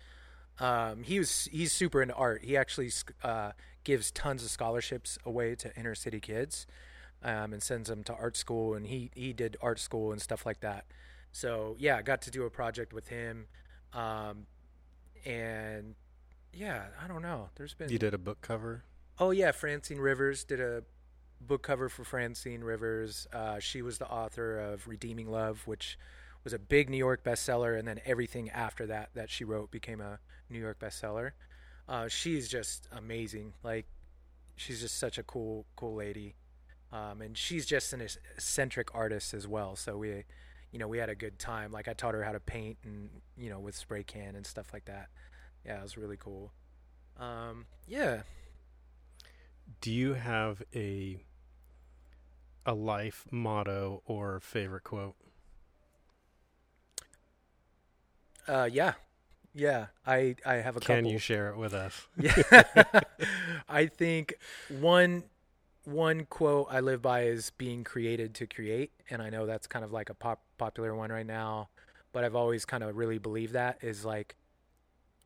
Um, 0.58 1.04
he 1.04 1.18
was 1.18 1.48
he's 1.52 1.72
super 1.72 2.02
into 2.02 2.14
art. 2.14 2.44
He 2.44 2.56
actually 2.56 2.90
uh, 3.22 3.52
gives 3.84 4.10
tons 4.10 4.44
of 4.44 4.50
scholarships 4.50 5.18
away 5.24 5.54
to 5.56 5.74
inner 5.76 5.94
city 5.94 6.20
kids, 6.20 6.66
um, 7.22 7.52
and 7.52 7.62
sends 7.62 7.88
them 7.88 8.04
to 8.04 8.14
art 8.14 8.36
school. 8.36 8.74
And 8.74 8.86
he 8.86 9.10
he 9.14 9.32
did 9.32 9.56
art 9.60 9.78
school 9.78 10.12
and 10.12 10.20
stuff 10.20 10.46
like 10.46 10.60
that. 10.60 10.86
So 11.32 11.76
yeah, 11.78 11.96
I 11.96 12.02
got 12.02 12.22
to 12.22 12.30
do 12.30 12.44
a 12.44 12.50
project 12.50 12.92
with 12.92 13.08
him. 13.08 13.46
Um, 13.92 14.46
and 15.24 15.94
yeah, 16.52 16.84
I 17.02 17.06
don't 17.06 17.22
know. 17.22 17.50
There's 17.56 17.74
been 17.74 17.90
You 17.90 17.98
did 17.98 18.14
a 18.14 18.18
book 18.18 18.40
cover. 18.40 18.84
Oh 19.18 19.30
yeah, 19.30 19.52
Francine 19.52 19.98
Rivers 19.98 20.44
did 20.44 20.60
a 20.60 20.82
book 21.40 21.62
cover 21.62 21.88
for 21.88 22.04
Francine 22.04 22.62
Rivers. 22.62 23.26
Uh, 23.32 23.58
she 23.58 23.82
was 23.82 23.98
the 23.98 24.08
author 24.08 24.58
of 24.58 24.88
Redeeming 24.88 25.30
Love, 25.30 25.66
which 25.66 25.98
was 26.44 26.52
a 26.52 26.58
big 26.58 26.88
New 26.88 26.96
York 26.96 27.22
bestseller, 27.22 27.78
and 27.78 27.86
then 27.86 28.00
everything 28.04 28.50
after 28.50 28.86
that 28.86 29.10
that 29.14 29.30
she 29.30 29.44
wrote 29.44 29.70
became 29.70 30.00
a 30.00 30.18
New 30.48 30.58
York 30.58 30.78
bestseller. 30.78 31.32
Uh, 31.90 32.06
she's 32.06 32.48
just 32.48 32.88
amazing. 32.92 33.52
Like, 33.64 33.84
she's 34.54 34.80
just 34.80 34.96
such 34.96 35.18
a 35.18 35.24
cool, 35.24 35.66
cool 35.74 35.96
lady, 35.96 36.36
um, 36.92 37.20
and 37.20 37.36
she's 37.36 37.66
just 37.66 37.92
an 37.92 38.00
eccentric 38.00 38.94
artist 38.94 39.34
as 39.34 39.48
well. 39.48 39.74
So 39.74 39.96
we, 39.96 40.24
you 40.70 40.78
know, 40.78 40.86
we 40.86 40.98
had 40.98 41.08
a 41.08 41.16
good 41.16 41.38
time. 41.38 41.72
Like 41.72 41.88
I 41.88 41.92
taught 41.94 42.14
her 42.14 42.22
how 42.22 42.32
to 42.32 42.40
paint 42.40 42.78
and 42.84 43.10
you 43.36 43.50
know 43.50 43.58
with 43.58 43.74
spray 43.74 44.04
can 44.04 44.36
and 44.36 44.46
stuff 44.46 44.72
like 44.72 44.84
that. 44.84 45.08
Yeah, 45.66 45.80
it 45.80 45.82
was 45.82 45.96
really 45.96 46.16
cool. 46.16 46.52
Um, 47.18 47.66
yeah. 47.88 48.22
Do 49.80 49.90
you 49.92 50.14
have 50.14 50.62
a 50.74 51.24
a 52.66 52.74
life 52.74 53.26
motto 53.30 54.02
or 54.04 54.40
favorite 54.40 54.84
quote? 54.84 55.16
Uh, 58.46 58.68
yeah, 58.70 58.94
yeah. 59.54 59.86
I 60.06 60.36
I 60.44 60.54
have 60.56 60.76
a 60.76 60.80
Can 60.80 61.04
couple. 61.04 61.10
you 61.10 61.18
share 61.18 61.50
it 61.50 61.56
with 61.56 61.74
us? 61.74 62.06
Yeah. 62.16 62.42
I 63.68 63.86
think 63.86 64.34
one 64.68 65.24
one 65.84 66.26
quote 66.26 66.68
I 66.70 66.80
live 66.80 67.02
by 67.02 67.22
is 67.24 67.50
being 67.50 67.84
created 67.84 68.34
to 68.36 68.46
create, 68.46 68.92
and 69.10 69.22
I 69.22 69.30
know 69.30 69.46
that's 69.46 69.66
kind 69.66 69.84
of 69.84 69.92
like 69.92 70.10
a 70.10 70.14
pop 70.14 70.42
popular 70.58 70.94
one 70.94 71.10
right 71.10 71.26
now, 71.26 71.68
but 72.12 72.24
I've 72.24 72.36
always 72.36 72.64
kind 72.64 72.82
of 72.84 72.96
really 72.96 73.18
believed 73.18 73.52
that 73.54 73.78
is 73.82 74.04
like 74.04 74.36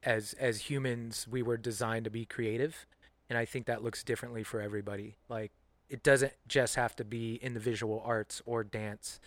as 0.02 0.34
as 0.34 0.62
humans 0.70 1.26
we 1.30 1.42
were 1.42 1.56
designed 1.56 2.04
to 2.04 2.10
be 2.10 2.24
creative, 2.24 2.86
and 3.28 3.38
I 3.38 3.44
think 3.44 3.66
that 3.66 3.82
looks 3.82 4.02
differently 4.04 4.42
for 4.44 4.60
everybody. 4.60 5.16
Like 5.28 5.52
it 5.88 6.02
doesn't 6.02 6.32
just 6.48 6.76
have 6.76 6.96
to 6.96 7.04
be 7.04 7.34
in 7.42 7.54
the 7.54 7.60
visual 7.60 8.02
arts 8.04 8.42
or 8.46 8.64
dance. 8.64 9.20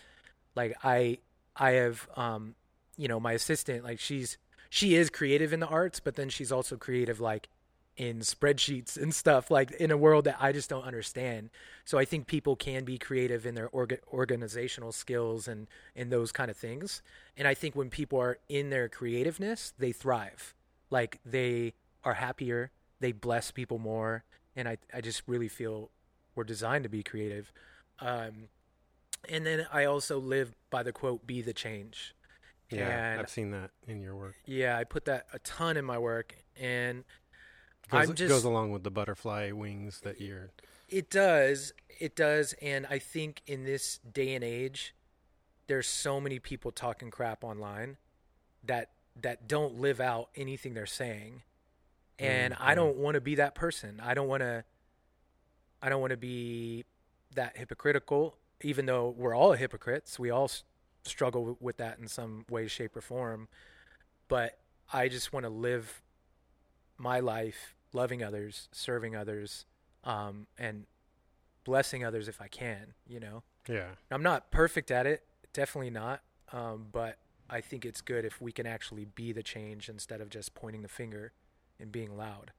Like 0.54 0.76
I 0.84 1.18
I 1.56 1.72
have 1.72 2.08
um 2.16 2.54
you 2.96 3.08
know 3.08 3.20
my 3.20 3.32
assistant 3.32 3.84
like 3.84 4.00
she's 4.00 4.38
she 4.68 4.94
is 4.94 5.10
creative 5.10 5.52
in 5.52 5.60
the 5.60 5.66
arts, 5.66 6.00
but 6.00 6.16
then 6.16 6.28
she's 6.28 6.52
also 6.52 6.76
creative 6.76 7.20
like 7.20 7.48
in 7.98 8.20
spreadsheets 8.20 8.96
and 8.96 9.12
stuff 9.12 9.50
like 9.50 9.72
in 9.72 9.90
a 9.90 9.96
world 9.96 10.24
that 10.24 10.36
I 10.40 10.52
just 10.52 10.70
don't 10.70 10.84
understand. 10.84 11.50
So 11.84 11.98
I 11.98 12.04
think 12.04 12.28
people 12.28 12.54
can 12.54 12.84
be 12.84 12.96
creative 12.96 13.44
in 13.44 13.56
their 13.56 13.68
orga- 13.70 13.98
organizational 14.12 14.92
skills 14.92 15.48
and 15.48 15.66
in 15.96 16.10
those 16.10 16.30
kind 16.30 16.48
of 16.48 16.56
things. 16.56 17.02
And 17.36 17.48
I 17.48 17.54
think 17.54 17.74
when 17.74 17.90
people 17.90 18.20
are 18.20 18.38
in 18.48 18.70
their 18.70 18.88
creativeness, 18.88 19.72
they 19.78 19.90
thrive. 19.90 20.54
Like 20.90 21.18
they 21.26 21.74
are 22.04 22.14
happier, 22.14 22.70
they 23.00 23.12
bless 23.12 23.50
people 23.50 23.78
more, 23.78 24.24
and 24.54 24.68
I 24.68 24.78
I 24.94 25.00
just 25.00 25.22
really 25.26 25.48
feel 25.48 25.90
we're 26.34 26.44
designed 26.44 26.84
to 26.84 26.88
be 26.88 27.02
creative. 27.02 27.52
Um 28.00 28.48
and 29.28 29.44
then 29.44 29.66
I 29.72 29.84
also 29.84 30.18
live 30.18 30.54
by 30.70 30.84
the 30.84 30.92
quote 30.92 31.26
be 31.26 31.42
the 31.42 31.52
change. 31.52 32.14
Yeah, 32.70 33.12
And- 33.12 33.20
I've 33.20 33.30
seen 33.30 33.50
that 33.52 33.70
in 33.86 34.00
your 34.00 34.14
work. 34.14 34.34
Yeah, 34.44 34.76
I 34.76 34.84
put 34.84 35.04
that 35.06 35.26
a 35.32 35.38
ton 35.40 35.76
in 35.76 35.84
my 35.84 35.98
work 35.98 36.34
and 36.56 37.04
Goes, 37.90 38.10
I'm 38.10 38.14
just 38.14 38.28
goes 38.28 38.44
along 38.44 38.72
with 38.72 38.82
the 38.82 38.90
butterfly 38.90 39.50
wings 39.52 40.00
that 40.00 40.20
you're. 40.20 40.50
It 40.90 41.08
does. 41.08 41.72
It 41.98 42.14
does. 42.14 42.52
And 42.60 42.86
I 42.90 42.98
think 42.98 43.40
in 43.46 43.64
this 43.64 43.98
day 43.98 44.34
and 44.34 44.44
age, 44.44 44.94
there's 45.68 45.86
so 45.88 46.20
many 46.20 46.38
people 46.38 46.70
talking 46.70 47.10
crap 47.10 47.42
online 47.42 47.96
that 48.62 48.90
that 49.20 49.48
don't 49.48 49.80
live 49.80 50.00
out 50.00 50.28
anything 50.36 50.74
they're 50.74 50.84
saying. 50.86 51.42
And 52.18 52.54
I 52.58 52.72
Mhm. 52.72 52.76
don't 52.76 52.96
want 52.98 53.14
to 53.14 53.20
be 53.22 53.34
that 53.36 53.54
person. 53.54 54.00
I 54.00 54.12
don't 54.12 54.28
want 54.28 54.42
to 54.42 54.64
I 55.80 55.88
don't 55.88 56.00
want 56.02 56.10
to 56.10 56.16
be 56.18 56.84
that 57.34 57.56
hypocritical 57.56 58.36
even 58.60 58.84
though 58.86 59.08
we're 59.08 59.34
all 59.34 59.52
hypocrites. 59.52 60.18
We 60.18 60.28
all 60.30 60.50
struggle 61.08 61.56
with 61.60 61.76
that 61.78 61.98
in 61.98 62.06
some 62.08 62.44
way 62.48 62.66
shape 62.68 62.96
or 62.96 63.00
form. 63.00 63.48
But 64.28 64.58
I 64.92 65.08
just 65.08 65.32
want 65.32 65.44
to 65.44 65.50
live 65.50 66.02
my 66.96 67.20
life 67.20 67.74
loving 67.92 68.22
others, 68.22 68.68
serving 68.72 69.16
others, 69.16 69.64
um, 70.04 70.46
and 70.58 70.86
blessing 71.64 72.04
others 72.04 72.28
if 72.28 72.40
I 72.40 72.48
can. 72.48 72.94
You 73.06 73.20
know, 73.20 73.42
Yeah. 73.68 73.88
I'm 74.10 74.22
not 74.22 74.50
perfect 74.50 74.90
at 74.90 75.06
it, 75.06 75.24
definitely 75.52 75.90
not. 75.90 76.22
Um, 76.52 76.88
but 76.92 77.18
I 77.50 77.60
think 77.60 77.84
it's 77.84 78.00
good 78.00 78.24
if 78.24 78.40
we 78.40 78.52
can 78.52 78.66
actually 78.66 79.04
be 79.06 79.32
the 79.32 79.42
change 79.42 79.88
instead 79.88 80.20
of 80.20 80.30
just 80.30 80.54
pointing 80.54 80.82
the 80.82 80.88
finger 80.88 81.32
and 81.80 81.90
being 81.92 82.16
loud. 82.16 82.52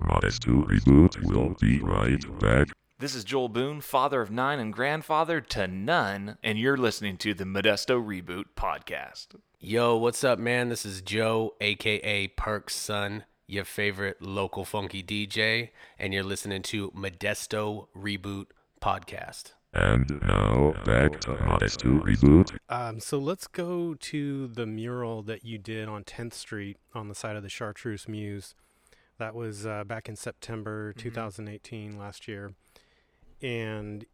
Modesto 0.00 0.64
Reboot 0.66 1.18
will 1.26 1.54
be 1.60 1.80
right 1.80 2.38
back. 2.40 2.68
This 3.00 3.14
is 3.14 3.22
Joel 3.22 3.48
Boone, 3.48 3.80
father 3.80 4.20
of 4.20 4.28
nine 4.28 4.58
and 4.58 4.72
grandfather 4.72 5.40
to 5.40 5.68
none, 5.68 6.36
and 6.42 6.58
you're 6.58 6.76
listening 6.76 7.16
to 7.18 7.32
the 7.32 7.44
Modesto 7.44 8.04
Reboot 8.04 8.46
podcast. 8.56 9.36
Yo, 9.60 9.96
what's 9.96 10.24
up, 10.24 10.40
man? 10.40 10.68
This 10.68 10.84
is 10.84 11.00
Joe, 11.00 11.54
aka 11.60 12.26
Perk's 12.26 12.74
son, 12.74 13.22
your 13.46 13.64
favorite 13.64 14.20
local 14.20 14.64
funky 14.64 15.00
DJ, 15.04 15.70
and 15.96 16.12
you're 16.12 16.24
listening 16.24 16.60
to 16.62 16.90
Modesto 16.90 17.86
Reboot 17.96 18.46
Podcast. 18.82 19.52
And 19.72 20.20
now 20.22 20.74
back 20.84 21.20
to 21.20 21.34
Modesto 21.34 22.02
Reboot. 22.02 22.58
Um, 22.68 22.98
so 22.98 23.20
let's 23.20 23.46
go 23.46 23.94
to 23.94 24.48
the 24.48 24.66
mural 24.66 25.22
that 25.22 25.44
you 25.44 25.56
did 25.56 25.88
on 25.88 26.02
10th 26.02 26.34
Street 26.34 26.78
on 26.96 27.06
the 27.06 27.14
side 27.14 27.36
of 27.36 27.44
the 27.44 27.48
Chartreuse 27.48 28.08
Muse. 28.08 28.56
That 29.18 29.36
was 29.36 29.66
uh, 29.66 29.84
back 29.84 30.08
in 30.08 30.16
September 30.16 30.92
2018, 30.94 31.96
last 31.96 32.26
year. 32.26 32.54
And 33.42 34.04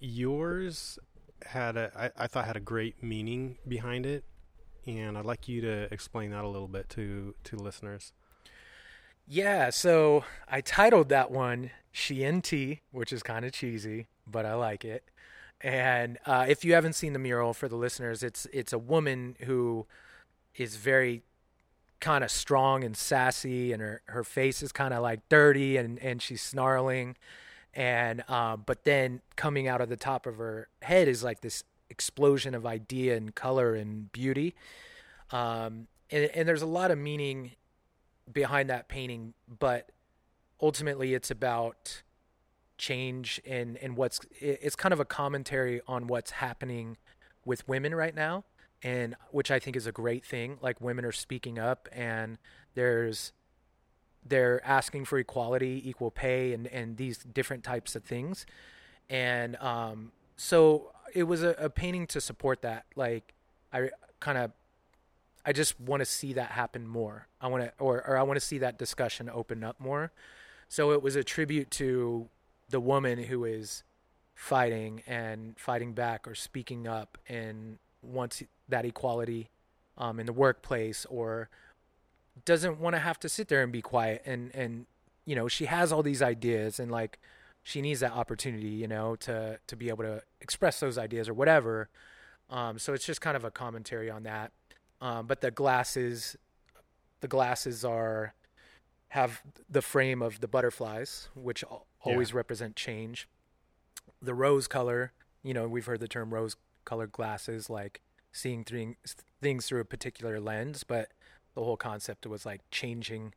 yours 0.00 0.98
had 1.46 1.76
a, 1.76 1.90
I, 1.96 2.24
I 2.24 2.26
thought 2.26 2.46
had 2.46 2.56
a 2.56 2.60
great 2.60 3.02
meaning 3.02 3.58
behind 3.66 4.06
it. 4.06 4.24
And 4.86 5.16
I'd 5.16 5.24
like 5.24 5.48
you 5.48 5.60
to 5.62 5.92
explain 5.92 6.30
that 6.30 6.44
a 6.44 6.48
little 6.48 6.68
bit 6.68 6.88
to, 6.90 7.34
to 7.44 7.56
listeners. 7.56 8.12
Yeah, 9.26 9.70
so 9.70 10.24
I 10.48 10.60
titled 10.60 11.08
that 11.08 11.30
one 11.30 11.70
Tea," 11.92 12.80
which 12.90 13.12
is 13.12 13.22
kind 13.22 13.44
of 13.46 13.52
cheesy, 13.52 14.08
but 14.26 14.44
I 14.44 14.54
like 14.54 14.84
it. 14.84 15.04
And 15.62 16.18
uh, 16.26 16.44
if 16.46 16.62
you 16.62 16.74
haven't 16.74 16.92
seen 16.92 17.14
the 17.14 17.18
mural 17.18 17.54
for 17.54 17.68
the 17.68 17.76
listeners, 17.76 18.22
it's 18.22 18.46
it's 18.52 18.74
a 18.74 18.78
woman 18.78 19.36
who 19.40 19.86
is 20.56 20.76
very 20.76 21.22
kind 22.00 22.22
of 22.22 22.30
strong 22.30 22.84
and 22.84 22.94
sassy, 22.94 23.72
and 23.72 23.80
her, 23.80 24.02
her 24.06 24.24
face 24.24 24.62
is 24.62 24.72
kind 24.72 24.92
of 24.92 25.02
like 25.02 25.26
dirty, 25.30 25.78
and, 25.78 25.98
and 26.00 26.20
she's 26.20 26.42
snarling. 26.42 27.16
And 27.74 28.22
uh, 28.28 28.56
but 28.56 28.84
then 28.84 29.20
coming 29.36 29.68
out 29.68 29.80
of 29.80 29.88
the 29.88 29.96
top 29.96 30.26
of 30.26 30.36
her 30.36 30.68
head 30.82 31.08
is 31.08 31.24
like 31.24 31.40
this 31.40 31.64
explosion 31.90 32.54
of 32.54 32.66
idea 32.66 33.16
and 33.16 33.34
color 33.34 33.74
and 33.74 34.10
beauty. 34.12 34.54
Um, 35.30 35.88
and, 36.10 36.30
and 36.34 36.48
there's 36.48 36.62
a 36.62 36.66
lot 36.66 36.90
of 36.90 36.98
meaning 36.98 37.52
behind 38.32 38.70
that 38.70 38.88
painting, 38.88 39.34
but 39.58 39.90
ultimately 40.60 41.14
it's 41.14 41.30
about 41.30 42.02
change 42.76 43.40
and 43.46 43.76
and 43.78 43.96
what's 43.96 44.20
it's 44.40 44.74
kind 44.74 44.92
of 44.92 44.98
a 44.98 45.04
commentary 45.04 45.80
on 45.86 46.06
what's 46.08 46.32
happening 46.32 46.96
with 47.44 47.66
women 47.68 47.94
right 47.94 48.14
now 48.14 48.44
and 48.82 49.14
which 49.30 49.50
I 49.50 49.60
think 49.60 49.76
is 49.76 49.86
a 49.86 49.92
great 49.92 50.24
thing 50.24 50.58
like 50.60 50.80
women 50.80 51.04
are 51.04 51.12
speaking 51.12 51.56
up 51.56 51.88
and 51.92 52.36
there's 52.74 53.32
they're 54.26 54.64
asking 54.64 55.04
for 55.04 55.18
equality, 55.18 55.82
equal 55.84 56.10
pay 56.10 56.52
and 56.52 56.66
and 56.68 56.96
these 56.96 57.18
different 57.18 57.64
types 57.64 57.94
of 57.96 58.04
things. 58.04 58.46
And 59.08 59.56
um 59.56 60.12
so 60.36 60.92
it 61.12 61.24
was 61.24 61.42
a, 61.42 61.50
a 61.58 61.70
painting 61.70 62.06
to 62.08 62.20
support 62.20 62.62
that 62.62 62.86
like 62.96 63.34
I 63.72 63.90
kind 64.20 64.38
of 64.38 64.52
I 65.46 65.52
just 65.52 65.78
want 65.78 66.00
to 66.00 66.06
see 66.06 66.32
that 66.34 66.52
happen 66.52 66.86
more. 66.86 67.28
I 67.40 67.48
want 67.48 67.64
to, 67.64 67.72
or, 67.78 68.02
or 68.06 68.16
I 68.16 68.22
want 68.22 68.38
to 68.38 68.44
see 68.44 68.58
that 68.58 68.78
discussion 68.78 69.28
open 69.28 69.62
up 69.62 69.78
more. 69.78 70.10
So 70.68 70.92
it 70.92 71.02
was 71.02 71.16
a 71.16 71.22
tribute 71.22 71.70
to 71.72 72.28
the 72.70 72.80
woman 72.80 73.24
who 73.24 73.44
is 73.44 73.82
fighting 74.34 75.02
and 75.06 75.58
fighting 75.58 75.92
back 75.92 76.26
or 76.26 76.34
speaking 76.34 76.88
up 76.88 77.18
and 77.28 77.78
wants 78.02 78.42
that 78.68 78.84
equality 78.84 79.50
um, 79.98 80.18
in 80.18 80.26
the 80.26 80.32
workplace 80.32 81.06
or 81.10 81.48
doesn't 82.44 82.80
want 82.80 82.94
to 82.94 83.00
have 83.00 83.18
to 83.20 83.28
sit 83.28 83.48
there 83.48 83.62
and 83.62 83.72
be 83.72 83.82
quiet 83.82 84.22
and 84.26 84.54
and 84.54 84.86
you 85.24 85.36
know 85.36 85.48
she 85.48 85.66
has 85.66 85.92
all 85.92 86.02
these 86.02 86.22
ideas 86.22 86.80
and 86.80 86.90
like 86.90 87.18
she 87.62 87.80
needs 87.80 88.00
that 88.00 88.12
opportunity 88.12 88.68
you 88.68 88.88
know 88.88 89.16
to 89.16 89.58
to 89.66 89.76
be 89.76 89.88
able 89.88 90.04
to 90.04 90.22
express 90.40 90.80
those 90.80 90.98
ideas 90.98 91.28
or 91.28 91.34
whatever. 91.34 91.88
Um, 92.50 92.78
so 92.78 92.92
it's 92.92 93.06
just 93.06 93.20
kind 93.20 93.36
of 93.36 93.44
a 93.44 93.50
commentary 93.50 94.10
on 94.10 94.24
that. 94.24 94.52
Um, 95.00 95.26
but 95.26 95.40
the 95.40 95.50
glasses 95.50 96.36
the 97.20 97.28
glasses 97.28 97.84
are 97.84 98.34
have 99.08 99.42
the 99.70 99.80
frame 99.80 100.20
of 100.20 100.40
the 100.40 100.48
butterflies 100.48 101.28
which 101.34 101.62
al- 101.64 101.86
always 102.02 102.34
represent 102.34 102.76
change. 102.76 103.28
The 104.20 104.34
rose 104.34 104.66
color 104.68 105.12
you 105.42 105.54
know 105.54 105.68
we've 105.68 105.86
heard 105.86 106.00
the 106.00 106.08
term 106.08 106.34
rose 106.34 106.56
colored 106.84 107.12
glasses 107.12 107.70
like 107.70 108.02
seeing 108.32 108.64
things 109.40 109.66
through 109.66 109.80
a 109.80 109.84
particular 109.84 110.40
lens, 110.40 110.84
but 110.84 111.12
the 111.54 111.62
whole 111.64 111.76
concept 111.76 112.26
was 112.26 112.44
like 112.46 112.60
changing 112.70 113.32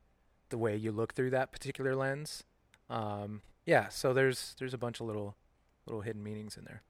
the 0.49 0.57
way 0.57 0.75
you 0.75 0.91
look 0.91 1.13
through 1.13 1.29
that 1.31 1.51
particular 1.51 1.95
lens. 1.95 2.43
Um, 2.89 3.41
yeah, 3.65 3.89
so 3.89 4.13
there's 4.13 4.55
there's 4.59 4.73
a 4.73 4.77
bunch 4.77 4.99
of 4.99 5.07
little 5.07 5.35
little 5.85 6.01
hidden 6.01 6.23
meanings 6.23 6.57
in 6.57 6.65
there. 6.65 6.83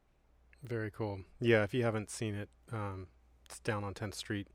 Very 0.64 0.92
cool. 0.92 1.22
Yeah, 1.40 1.64
if 1.64 1.74
you 1.74 1.84
haven't 1.84 2.10
seen 2.10 2.34
it, 2.36 2.50
um, 2.72 3.08
it's 3.46 3.60
down 3.60 3.84
on 3.84 3.94
10th 3.94 4.16
Street, 4.16 4.48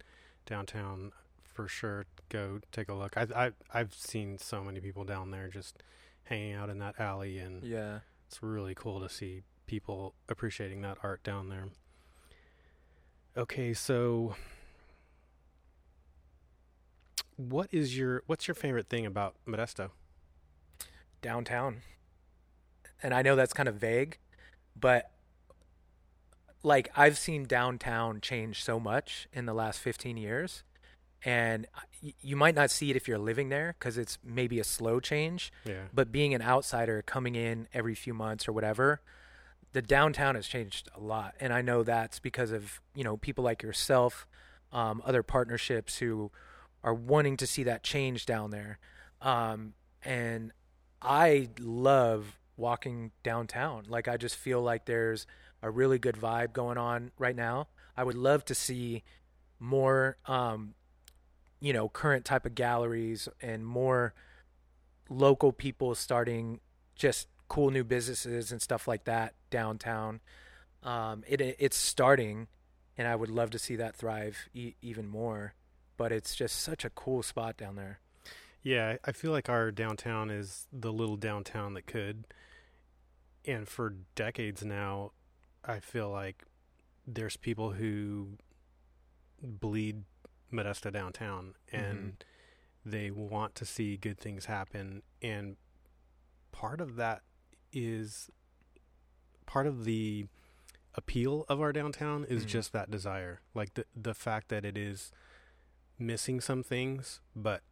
downtown. 0.47 1.13
For 1.45 1.69
sure, 1.69 2.07
go 2.31 2.61
take 2.73 2.89
a 2.89 2.95
look. 2.95 3.17
I, 3.17 3.27
I 3.37 3.51
I've 3.75 3.93
seen 3.95 4.39
so 4.39 4.65
many 4.65 4.81
people 4.81 5.05
down 5.05 5.31
there 5.31 5.49
just 5.49 5.83
hanging 6.25 6.55
out 6.55 6.71
in 6.71 6.79
that 6.79 6.99
alley, 6.99 7.39
and 7.39 7.63
Yeah. 7.63 7.99
it's 8.27 8.43
really 8.43 8.75
cool 8.75 9.01
to 9.01 9.09
see 9.11 9.43
people 9.67 10.15
appreciating 10.31 10.81
that 10.81 10.97
art 11.03 11.23
down 11.23 11.51
there. 11.51 11.67
Okay, 13.37 13.73
so 13.75 14.35
what 17.37 17.69
is 17.73 17.97
your 17.97 18.23
what's 18.27 18.47
your 18.47 18.55
favorite 18.55 18.89
thing 18.89 19.07
about 19.07 19.35
Modesto? 19.47 19.91
downtown. 21.23 21.81
And 23.03 23.15
I 23.15 23.23
know 23.23 23.35
that's 23.35 23.55
kind 23.55 23.69
of 23.69 23.77
vague, 23.77 24.19
but 24.79 25.11
like 26.63 26.91
I've 26.95 27.17
seen 27.17 27.45
downtown 27.45 28.21
change 28.21 28.63
so 28.63 28.79
much 28.79 29.29
in 29.33 29.47
the 29.47 29.55
last 29.55 29.81
15 29.81 30.17
years. 30.17 30.65
And 31.25 31.69
you 32.21 32.35
might 32.35 32.57
not 32.57 32.71
see 32.71 32.91
it 32.91 32.97
if 32.97 33.07
you're 33.07 33.17
living 33.17 33.49
there 33.49 33.77
because 33.79 33.97
it's 33.97 34.19
maybe 34.25 34.59
a 34.59 34.65
slow 34.65 34.99
change. 34.99 35.53
Yeah. 35.65 35.85
But 35.95 36.11
being 36.11 36.35
an 36.35 36.43
outsider 36.43 37.01
coming 37.01 37.37
in 37.37 37.69
every 37.73 37.95
few 37.95 38.13
months 38.13 38.49
or 38.49 38.53
whatever, 38.53 39.01
the 39.73 39.83
downtown 39.83 40.35
has 40.35 40.49
changed 40.49 40.89
a 40.97 41.01
lot. 41.01 41.35
And 41.39 41.53
I 41.53 41.63
know 41.63 41.85
that's 41.85 42.19
because 42.19 42.51
of, 42.51 42.81
you 42.97 43.05
know, 43.05 43.17
people 43.17 43.45
like 43.45 43.63
yourself, 43.63 44.27
um, 44.73 45.01
other 45.07 45.23
partnerships 45.23 45.99
who 45.99 46.33
are 46.85 46.95
wanting 46.95 47.37
to 47.39 47.47
see 47.47 47.63
that 47.65 47.83
change 47.83 48.27
down 48.27 48.51
there. 48.51 48.79
Um, 49.21 49.75
and 50.05 50.53
I 51.01 51.49
love 51.59 52.39
walking 52.57 53.13
downtown. 53.23 53.85
Like 53.89 54.09
I 54.09 54.17
just 54.17 54.37
feel 54.37 54.63
like 54.63 54.85
there's 54.85 55.27
a 55.63 55.71
really 55.71 55.99
good 55.99 56.17
vibe 56.17 56.53
going 56.53 56.79
on 56.79 57.13
right 57.19 57.37
now. 57.37 57.69
I 57.97 58.05
would 58.05 58.17
love 58.17 58.45
to 58.47 58.55
see 58.55 59.03
more 59.59 60.17
um 60.27 60.75
you 61.61 61.73
know, 61.73 61.89
current 61.89 62.25
type 62.25 62.45
of 62.45 62.57
galleries 62.57 63.29
and 63.41 63.65
more 63.65 64.15
local 65.09 65.53
people 65.53 65.95
starting 65.95 66.59
just 66.97 67.29
cool 67.47 67.71
new 67.71 67.85
businesses 67.85 68.51
and 68.51 68.61
stuff 68.61 68.89
like 68.89 69.05
that 69.05 69.35
downtown. 69.51 70.21
Um 70.83 71.23
it 71.29 71.41
it's 71.59 71.77
starting 71.77 72.49
and 72.99 73.07
I 73.09 73.17
would 73.17 73.31
love 73.31 73.51
to 73.51 73.59
see 73.59 73.77
that 73.77 73.97
thrive 73.97 74.49
e- 74.55 74.75
even 74.83 75.07
more. 75.09 75.55
But 76.03 76.11
it's 76.11 76.35
just 76.35 76.57
such 76.61 76.85
a 76.85 76.91
cool 76.91 77.23
spot 77.23 77.57
down 77.57 77.77
there. 77.77 78.01
Yeah, 78.61 78.97
I 79.05 79.13
feel 79.13 79.31
like 79.31 79.49
our 79.49 79.71
downtown 79.71 80.31
is 80.31 80.67
the 80.73 80.93
little 80.93 81.15
downtown 81.17 81.75
that 81.75 81.87
could. 81.87 82.25
And 83.45 83.69
for 83.69 83.95
decades 84.17 84.65
now, 84.65 85.13
I 85.65 85.79
feel 85.79 86.11
like 86.11 86.43
there's 87.07 87.37
people 87.37 87.71
who 87.75 88.31
bleed 89.41 90.03
Modesto 90.53 90.93
downtown 90.93 91.55
and 91.71 92.25
they 92.85 93.13
want 93.13 93.55
to 93.55 93.65
see 93.65 93.97
good 93.97 94.19
things 94.19 94.47
happen. 94.47 95.03
And 95.23 95.57
part 96.51 96.81
of 96.81 96.97
that 96.97 97.23
is 97.73 98.29
part 99.47 99.69
of 99.69 99.85
the 99.85 100.27
appeal 100.97 101.45
of 101.49 101.61
our 101.61 101.73
downtown 101.73 102.25
is 102.25 102.43
Mhm. 102.45 102.49
just 102.49 102.73
that 102.73 102.91
desire. 102.91 103.41
Like 103.55 103.75
the 103.75 103.87
the 103.95 104.15
fact 104.15 104.49
that 104.49 104.65
it 104.65 104.77
is 104.77 105.13
missing 106.07 106.41
some 106.41 106.63
things, 106.63 107.21
but 107.35 107.63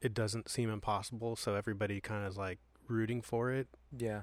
it 0.00 0.14
doesn't 0.14 0.48
seem 0.48 0.70
impossible, 0.70 1.36
so 1.36 1.54
everybody 1.54 2.00
kind 2.00 2.24
of 2.24 2.32
is 2.32 2.38
like 2.38 2.58
rooting 2.88 3.22
for 3.22 3.50
it. 3.50 3.68
Yeah. 3.96 4.22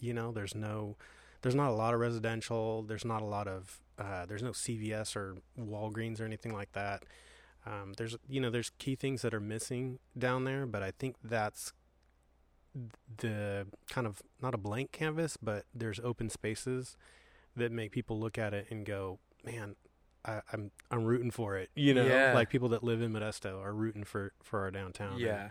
You 0.00 0.12
know, 0.12 0.32
there's 0.32 0.54
no, 0.54 0.96
there's 1.42 1.54
not 1.54 1.70
a 1.70 1.74
lot 1.74 1.94
of 1.94 2.00
residential. 2.00 2.82
There's 2.82 3.04
not 3.04 3.22
a 3.22 3.26
lot 3.26 3.48
of, 3.48 3.80
uh, 3.98 4.26
there's 4.26 4.42
no 4.42 4.50
CVS 4.50 5.16
or 5.16 5.36
Walgreens 5.58 6.20
or 6.20 6.24
anything 6.24 6.52
like 6.52 6.72
that. 6.72 7.04
Um, 7.64 7.92
there's, 7.96 8.16
you 8.28 8.40
know, 8.40 8.50
there's 8.50 8.70
key 8.78 8.96
things 8.96 9.22
that 9.22 9.32
are 9.32 9.40
missing 9.40 10.00
down 10.18 10.44
there, 10.44 10.66
but 10.66 10.82
I 10.82 10.90
think 10.90 11.16
that's 11.22 11.72
the 13.18 13.66
kind 13.88 14.06
of 14.06 14.22
not 14.40 14.54
a 14.54 14.58
blank 14.58 14.92
canvas, 14.92 15.36
but 15.36 15.64
there's 15.74 16.00
open 16.00 16.28
spaces 16.28 16.96
that 17.54 17.70
make 17.70 17.92
people 17.92 18.18
look 18.18 18.38
at 18.38 18.54
it 18.54 18.66
and 18.70 18.84
go, 18.84 19.18
man, 19.44 19.76
I, 20.24 20.40
I'm 20.52 20.70
I'm 20.90 21.04
rooting 21.04 21.30
for 21.30 21.56
it. 21.56 21.70
You 21.74 21.94
know, 21.94 22.06
Yeah. 22.06 22.32
like 22.34 22.48
people 22.50 22.68
that 22.70 22.84
live 22.84 23.02
in 23.02 23.12
Modesto 23.12 23.60
are 23.62 23.72
rooting 23.74 24.04
for 24.04 24.32
for 24.42 24.60
our 24.60 24.70
downtown. 24.70 25.12
and- 25.12 25.20
Yeah. 25.20 25.50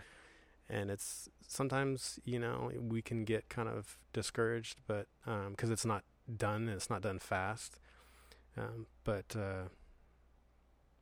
and 0.68 0.90
it's 0.90 1.28
sometimes 1.46 2.18
you 2.24 2.38
know 2.38 2.70
we 2.80 3.02
can 3.02 3.24
get 3.24 3.48
kind 3.48 3.68
of 3.68 3.98
discouraged, 4.12 4.80
but 4.86 5.06
because 5.50 5.70
it's 5.70 5.84
not 5.84 6.04
done 6.34 6.62
and 6.68 6.70
it's 6.70 6.88
not 6.90 7.02
done 7.02 7.18
fast. 7.18 7.78
Um, 8.56 8.86
but 9.04 9.34
uh, 9.36 9.68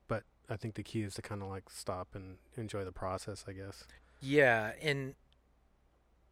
but 0.09 0.25
I 0.49 0.57
think 0.57 0.75
the 0.75 0.83
key 0.83 1.03
is 1.03 1.15
to 1.15 1.23
kind 1.23 1.43
of 1.43 1.49
like 1.49 1.69
stop 1.71 2.15
and 2.15 2.39
enjoy 2.57 2.85
the 2.85 2.93
process. 2.93 3.45
I 3.47 3.53
guess. 3.53 3.85
Yeah, 4.21 4.73
and 4.83 5.15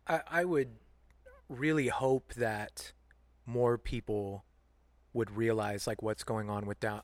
I 0.07 0.23
I 0.29 0.45
would 0.45 0.77
really 1.49 1.89
hope 1.89 2.35
that 2.35 2.93
more 3.47 3.79
people 3.79 4.45
would 5.15 5.31
realize 5.31 5.87
like 5.87 6.03
what's 6.03 6.23
going 6.23 6.51
on 6.51 6.67
with 6.67 6.79
down 6.81 7.01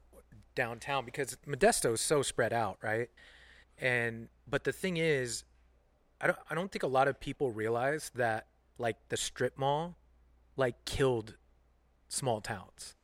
downtown 0.55 1.05
because 1.05 1.37
Modesto 1.47 1.95
is 1.95 2.01
so 2.01 2.23
spread 2.23 2.53
out, 2.53 2.79
right? 2.83 3.09
And 3.79 4.29
but 4.49 4.64
the 4.64 4.73
thing 4.73 4.97
is, 4.97 5.45
I 6.21 6.27
don't 6.27 6.38
I 6.51 6.55
don't 6.55 6.71
think 6.71 6.83
a 6.83 6.88
lot 6.88 7.09
of 7.09 7.21
people 7.21 7.51
realize 7.51 8.11
that 8.14 8.47
like 8.79 8.97
the 9.09 9.17
strip 9.17 9.59
mall 9.59 9.97
like 10.57 10.85
killed 10.85 11.35
small 12.09 12.40
towns. 12.40 12.95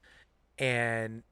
And 0.59 1.23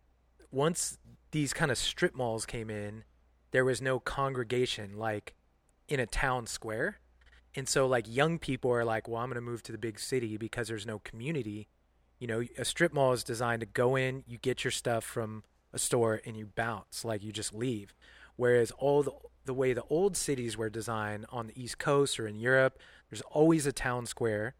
once 0.50 0.98
these 1.30 1.52
kind 1.52 1.70
of 1.70 1.78
strip 1.78 2.14
malls 2.14 2.46
came 2.46 2.70
in, 2.70 3.04
there 3.50 3.64
was 3.64 3.80
no 3.80 4.00
congregation 4.00 4.96
like 4.96 5.34
in 5.88 6.00
a 6.00 6.06
town 6.06 6.46
square. 6.46 6.98
And 7.54 7.68
so 7.68 7.86
like 7.86 8.06
young 8.08 8.38
people 8.38 8.70
are 8.72 8.84
like, 8.84 9.08
well, 9.08 9.22
I'm 9.22 9.28
going 9.28 9.36
to 9.36 9.40
move 9.40 9.62
to 9.64 9.72
the 9.72 9.78
big 9.78 9.98
city 9.98 10.36
because 10.36 10.68
there's 10.68 10.86
no 10.86 10.98
community. 10.98 11.68
You 12.18 12.26
know, 12.26 12.42
a 12.56 12.64
strip 12.64 12.92
mall 12.92 13.12
is 13.12 13.24
designed 13.24 13.60
to 13.60 13.66
go 13.66 13.96
in, 13.96 14.24
you 14.26 14.38
get 14.38 14.64
your 14.64 14.70
stuff 14.70 15.04
from 15.04 15.44
a 15.78 15.84
store 15.84 16.20
and 16.24 16.36
you 16.36 16.46
bounce, 16.46 17.04
like 17.04 17.22
you 17.22 17.32
just 17.32 17.54
leave. 17.54 17.94
Whereas 18.36 18.70
all 18.72 19.02
the 19.02 19.12
the 19.44 19.54
way 19.54 19.72
the 19.72 19.84
old 19.88 20.14
cities 20.14 20.58
were 20.58 20.68
designed 20.68 21.24
on 21.32 21.46
the 21.46 21.60
East 21.60 21.78
Coast 21.78 22.20
or 22.20 22.26
in 22.28 22.38
Europe, 22.38 22.78
there's 23.08 23.22
always 23.22 23.64
a 23.64 23.72
town 23.72 24.04
square 24.04 24.54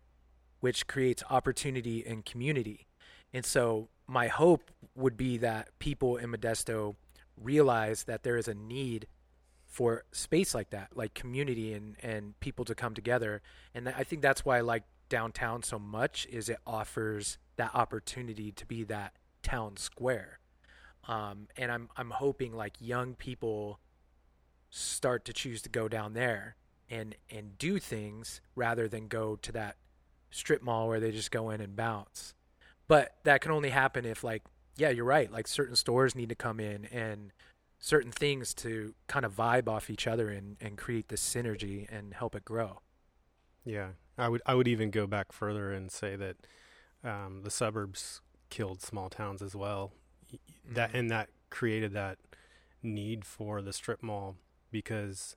which 0.60 0.86
creates 0.86 1.22
opportunity 1.28 2.04
and 2.06 2.24
community. 2.24 2.86
And 3.34 3.44
so 3.44 3.88
my 4.06 4.28
hope 4.28 4.70
would 4.96 5.16
be 5.16 5.36
that 5.38 5.78
people 5.78 6.16
in 6.16 6.32
Modesto 6.32 6.96
realize 7.36 8.04
that 8.04 8.22
there 8.22 8.38
is 8.38 8.48
a 8.48 8.54
need 8.54 9.06
for 9.66 10.04
space 10.10 10.54
like 10.54 10.70
that, 10.70 10.96
like 10.96 11.12
community 11.12 11.74
and, 11.74 11.96
and 12.02 12.40
people 12.40 12.64
to 12.64 12.74
come 12.74 12.94
together. 12.94 13.42
And 13.74 13.90
I 13.90 14.04
think 14.04 14.22
that's 14.22 14.44
why 14.44 14.56
I 14.56 14.62
like 14.62 14.84
downtown 15.10 15.62
so 15.62 15.78
much 15.78 16.26
is 16.30 16.48
it 16.48 16.58
offers 16.66 17.36
that 17.56 17.74
opportunity 17.74 18.50
to 18.52 18.66
be 18.66 18.84
that 18.84 19.12
town 19.42 19.76
square. 19.76 20.38
Um, 21.06 21.48
and 21.56 21.70
I'm 21.70 21.88
I'm 21.96 22.10
hoping 22.10 22.52
like 22.52 22.74
young 22.80 23.14
people 23.14 23.80
start 24.70 25.24
to 25.24 25.32
choose 25.32 25.62
to 25.62 25.68
go 25.68 25.88
down 25.88 26.12
there 26.12 26.56
and 26.90 27.14
and 27.30 27.56
do 27.58 27.78
things 27.78 28.40
rather 28.54 28.88
than 28.88 29.08
go 29.08 29.36
to 29.36 29.52
that 29.52 29.76
strip 30.30 30.62
mall 30.62 30.88
where 30.88 31.00
they 31.00 31.10
just 31.10 31.30
go 31.30 31.50
in 31.50 31.60
and 31.60 31.76
bounce. 31.76 32.34
But 32.86 33.16
that 33.24 33.40
can 33.40 33.52
only 33.52 33.70
happen 33.70 34.04
if 34.04 34.22
like 34.22 34.42
yeah, 34.76 34.90
you're 34.90 35.04
right. 35.04 35.30
Like 35.30 35.48
certain 35.48 35.76
stores 35.76 36.14
need 36.14 36.28
to 36.28 36.34
come 36.34 36.60
in 36.60 36.84
and 36.86 37.32
certain 37.80 38.12
things 38.12 38.54
to 38.54 38.94
kind 39.06 39.24
of 39.24 39.34
vibe 39.34 39.68
off 39.68 39.90
each 39.90 40.06
other 40.06 40.28
and, 40.30 40.56
and 40.60 40.76
create 40.76 41.08
this 41.08 41.22
synergy 41.22 41.86
and 41.90 42.14
help 42.14 42.34
it 42.34 42.44
grow. 42.44 42.80
Yeah, 43.64 43.88
I 44.16 44.28
would 44.28 44.40
I 44.46 44.54
would 44.54 44.68
even 44.68 44.90
go 44.90 45.06
back 45.06 45.32
further 45.32 45.72
and 45.72 45.90
say 45.90 46.16
that 46.16 46.36
um, 47.04 47.42
the 47.42 47.50
suburbs 47.50 48.20
killed 48.50 48.80
small 48.80 49.10
towns 49.10 49.42
as 49.42 49.54
well. 49.54 49.92
That 50.64 50.90
Mhm. 50.92 50.98
and 50.98 51.10
that 51.10 51.30
created 51.50 51.92
that 51.92 52.18
need 52.82 53.24
for 53.24 53.62
the 53.62 53.72
strip 53.72 54.02
mall 54.02 54.36
because 54.70 55.36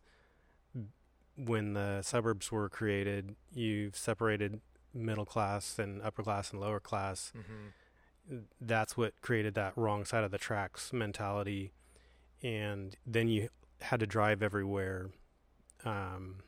when 1.36 1.74
the 1.74 2.02
suburbs 2.02 2.52
were 2.52 2.70
created, 2.70 3.36
you've 3.54 3.96
separated 3.96 4.62
middle 4.94 5.26
class 5.26 5.80
and 5.80 6.02
upper 6.02 6.22
class 6.24 6.52
and 6.52 6.60
lower 6.60 6.80
class. 6.80 7.32
Mm-hmm. 7.36 8.40
That's 8.60 8.96
what 8.98 9.20
created 9.22 9.56
that 9.56 9.76
wrong 9.78 10.06
side 10.06 10.24
of 10.24 10.32
the 10.32 10.38
tracks 10.38 10.94
mentality, 10.94 11.72
and 12.44 12.96
then 13.06 13.28
you 13.28 13.50
had 13.82 14.00
to 14.02 14.08
drive 14.08 14.44
everywhere. 14.44 15.10
Um, 15.86 16.44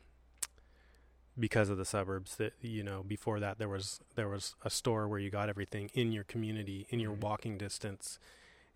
because 1.38 1.68
of 1.68 1.76
the 1.76 1.84
suburbs 1.84 2.36
that 2.36 2.52
you 2.60 2.82
know 2.84 3.02
before 3.02 3.40
that 3.40 3.58
there 3.58 3.68
was 3.68 4.00
there 4.14 4.28
was 4.28 4.54
a 4.62 4.70
store 4.70 5.08
where 5.08 5.18
you 5.18 5.30
got 5.30 5.48
everything 5.48 5.90
in 5.94 6.12
your 6.12 6.24
community 6.24 6.86
in 6.90 7.00
your 7.00 7.14
Mhm. 7.14 7.20
walking 7.20 7.58
distance 7.58 8.18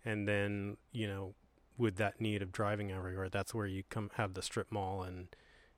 and 0.03 0.27
then 0.27 0.77
you 0.91 1.07
know 1.07 1.33
with 1.77 1.95
that 1.95 2.19
need 2.19 2.41
of 2.41 2.51
driving 2.51 2.91
everywhere, 2.91 3.29
that's 3.29 3.53
where 3.53 3.65
you 3.65 3.83
come 3.89 4.09
have 4.15 4.33
the 4.33 4.41
strip 4.41 4.69
mall 4.69 5.01
and 5.01 5.29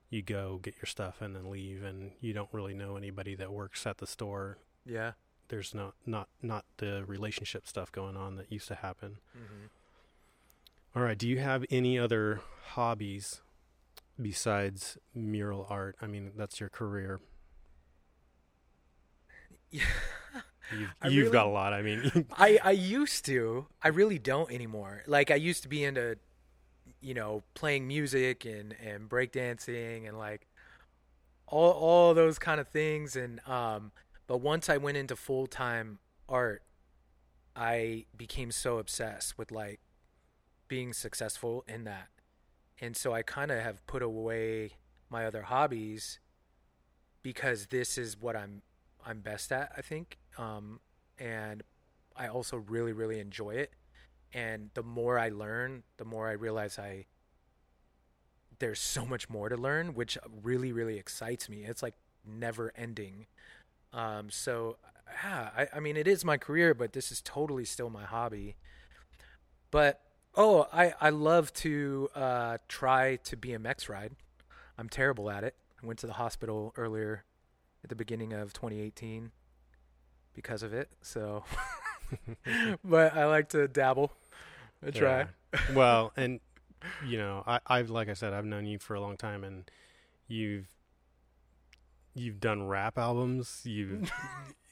you 0.09 0.23
go 0.23 0.57
get 0.57 0.75
your 0.77 0.87
stuff 0.87 1.21
and 1.21 1.35
then 1.35 1.49
leave, 1.51 1.83
and 1.83 2.11
you 2.19 2.33
don't 2.33 2.49
really 2.51 2.73
know 2.73 2.95
anybody 2.97 3.35
that 3.35 3.51
works 3.53 3.85
at 3.85 3.99
the 3.99 4.07
store. 4.07 4.57
Yeah. 4.83 5.11
There's 5.49 5.75
not 5.75 5.93
not 6.05 6.27
not 6.41 6.65
the 6.77 7.05
relationship 7.05 7.67
stuff 7.67 7.91
going 7.91 8.17
on 8.17 8.35
that 8.37 8.51
used 8.51 8.67
to 8.69 8.75
happen. 8.75 9.19
Mm-hmm. 9.37 9.67
All 10.95 11.03
right. 11.03 11.17
Do 11.17 11.27
you 11.27 11.37
have 11.39 11.65
any 11.69 11.99
other 11.99 12.41
hobbies 12.69 13.41
besides 14.21 14.97
mural 15.13 15.67
art? 15.69 15.95
I 16.01 16.07
mean, 16.07 16.31
that's 16.35 16.59
your 16.59 16.69
career. 16.69 17.19
Yeah. 19.73 19.83
You've, 21.03 21.13
you've 21.13 21.31
got 21.31 21.47
a 21.47 21.49
lot. 21.49 21.73
I 21.73 21.81
mean, 21.81 22.25
I 22.37 22.59
I 22.63 22.71
used 22.71 23.25
to. 23.25 23.67
I 23.81 23.89
really 23.89 24.19
don't 24.19 24.51
anymore. 24.51 25.03
Like 25.07 25.31
I 25.31 25.35
used 25.35 25.63
to 25.63 25.69
be 25.69 25.83
into, 25.83 26.17
you 27.01 27.13
know, 27.13 27.43
playing 27.53 27.87
music 27.87 28.45
and 28.45 28.75
and 28.83 29.09
breakdancing 29.09 30.07
and 30.07 30.17
like 30.17 30.47
all 31.47 31.71
all 31.71 32.13
those 32.13 32.39
kind 32.39 32.59
of 32.59 32.67
things. 32.67 33.15
And 33.15 33.39
um, 33.47 33.91
but 34.27 34.37
once 34.37 34.69
I 34.69 34.77
went 34.77 34.97
into 34.97 35.15
full 35.15 35.47
time 35.47 35.99
art, 36.29 36.63
I 37.55 38.05
became 38.17 38.51
so 38.51 38.77
obsessed 38.77 39.37
with 39.37 39.51
like 39.51 39.79
being 40.67 40.93
successful 40.93 41.65
in 41.67 41.83
that, 41.83 42.07
and 42.81 42.97
so 42.97 43.13
I 43.13 43.21
kind 43.21 43.51
of 43.51 43.61
have 43.61 43.85
put 43.85 44.01
away 44.01 44.71
my 45.09 45.25
other 45.25 45.43
hobbies 45.43 46.19
because 47.21 47.67
this 47.67 47.97
is 47.97 48.19
what 48.19 48.35
I'm 48.35 48.63
I'm 49.05 49.21
best 49.21 49.51
at. 49.51 49.71
I 49.77 49.81
think. 49.81 50.17
Um, 50.37 50.79
and 51.19 51.63
I 52.15 52.27
also 52.27 52.57
really, 52.57 52.91
really 52.91 53.19
enjoy 53.19 53.51
it. 53.51 53.71
And 54.33 54.71
the 54.73 54.83
more 54.83 55.19
I 55.19 55.29
learn, 55.29 55.83
the 55.97 56.05
more 56.05 56.27
I 56.27 56.33
realize 56.33 56.79
I 56.79 57.05
there's 58.59 58.79
so 58.79 59.05
much 59.05 59.27
more 59.27 59.49
to 59.49 59.57
learn, 59.57 59.95
which 59.95 60.17
really, 60.43 60.71
really 60.71 60.97
excites 60.97 61.49
me. 61.49 61.63
It's 61.63 61.81
like 61.81 61.95
never 62.25 62.71
ending. 62.75 63.25
Um, 63.91 64.29
so 64.29 64.77
yeah, 65.23 65.49
I, 65.57 65.67
I 65.77 65.79
mean, 65.79 65.97
it 65.97 66.07
is 66.07 66.23
my 66.23 66.37
career, 66.37 66.73
but 66.73 66.93
this 66.93 67.11
is 67.11 67.21
totally 67.21 67.65
still 67.65 67.89
my 67.89 68.03
hobby. 68.03 68.55
But 69.71 70.01
oh, 70.35 70.67
I 70.71 70.93
I 70.99 71.09
love 71.09 71.53
to 71.53 72.09
uh, 72.15 72.57
try 72.67 73.17
to 73.17 73.37
BMX 73.37 73.89
ride. 73.89 74.13
I'm 74.77 74.89
terrible 74.89 75.29
at 75.29 75.43
it. 75.43 75.55
I 75.81 75.85
went 75.85 75.99
to 75.99 76.07
the 76.07 76.13
hospital 76.13 76.73
earlier 76.75 77.23
at 77.83 77.89
the 77.89 77.95
beginning 77.95 78.33
of 78.33 78.53
2018 78.53 79.31
because 80.33 80.63
of 80.63 80.73
it. 80.73 80.89
So, 81.01 81.43
but 82.83 83.15
I 83.15 83.25
like 83.25 83.49
to 83.49 83.67
dabble. 83.67 84.11
I 84.85 84.91
try. 84.91 85.25
Yeah. 85.53 85.59
well, 85.73 86.13
and 86.15 86.39
you 87.05 87.17
know, 87.17 87.43
I, 87.45 87.59
I've 87.67 87.89
like 87.89 88.09
I 88.09 88.13
said, 88.13 88.33
I've 88.33 88.45
known 88.45 88.65
you 88.65 88.79
for 88.79 88.95
a 88.95 89.01
long 89.01 89.17
time, 89.17 89.43
and 89.43 89.69
you've 90.27 90.67
you've 92.13 92.39
done 92.39 92.67
rap 92.67 92.97
albums. 92.97 93.61
You 93.65 94.03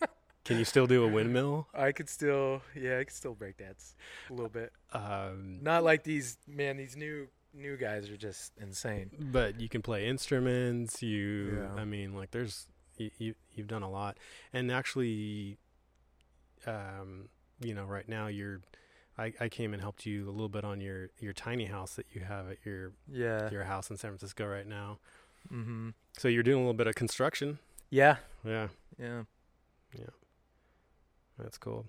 can 0.50 0.58
you 0.60 0.66
still 0.66 0.86
do 0.88 1.06
a 1.06 1.08
windmill? 1.08 1.68
I 1.74 1.94
could 1.94 2.10
still, 2.10 2.62
yeah, 2.76 2.98
I 3.00 3.06
could 3.06 3.14
still 3.16 3.34
break 3.36 3.58
dance 3.58 3.96
a 4.30 4.34
little 4.34 4.50
bit. 4.50 4.74
Um, 4.92 5.60
Not 5.62 5.84
like 5.86 6.04
these, 6.04 6.38
man. 6.48 6.76
These 6.76 6.98
new 6.98 7.28
new 7.54 7.78
guys 7.78 8.10
are 8.10 8.18
just 8.18 8.52
insane. 8.60 9.10
but 9.32 9.62
you 9.62 9.70
can 9.70 9.82
play 9.82 10.06
instruments. 10.08 11.02
You, 11.02 11.60
Yeah. 11.62 11.82
I 11.82 11.86
mean, 11.86 12.14
like 12.14 12.32
there's 12.32 12.68
you, 12.98 13.10
you 13.18 13.36
you've 13.54 13.68
done 13.68 13.84
a 13.84 13.90
lot, 13.90 14.18
and 14.52 14.70
actually, 14.72 15.58
um, 16.68 17.30
you 17.62 17.74
know, 17.74 17.86
right 17.86 18.08
now 18.10 18.28
you're. 18.28 18.62
I, 19.18 19.34
I 19.42 19.50
came 19.50 19.74
and 19.74 19.82
helped 19.82 20.06
you 20.06 20.30
a 20.30 20.32
little 20.32 20.48
bit 20.48 20.64
on 20.64 20.80
your, 20.80 21.10
your 21.20 21.34
tiny 21.34 21.66
house 21.66 21.96
that 21.96 22.06
you 22.14 22.22
have 22.22 22.50
at 22.50 22.58
your 22.64 22.94
Yeah. 23.12 23.50
your 23.52 23.66
house 23.66 23.90
in 23.90 23.98
San 23.98 24.12
Francisco 24.12 24.46
right 24.46 24.66
now. 24.66 25.00
Mm-hmm. 25.54 25.90
So 26.18 26.30
you're 26.30 26.42
doing 26.44 26.56
a 26.60 26.62
little 26.62 26.74
bit 26.74 26.88
of 26.88 26.96
construction. 26.96 27.60
Yeah. 27.90 28.18
Yeah. 28.46 28.70
Yeah, 28.98 29.24
Yeah. 29.94 30.06
That's 31.42 31.58
cool. 31.58 31.86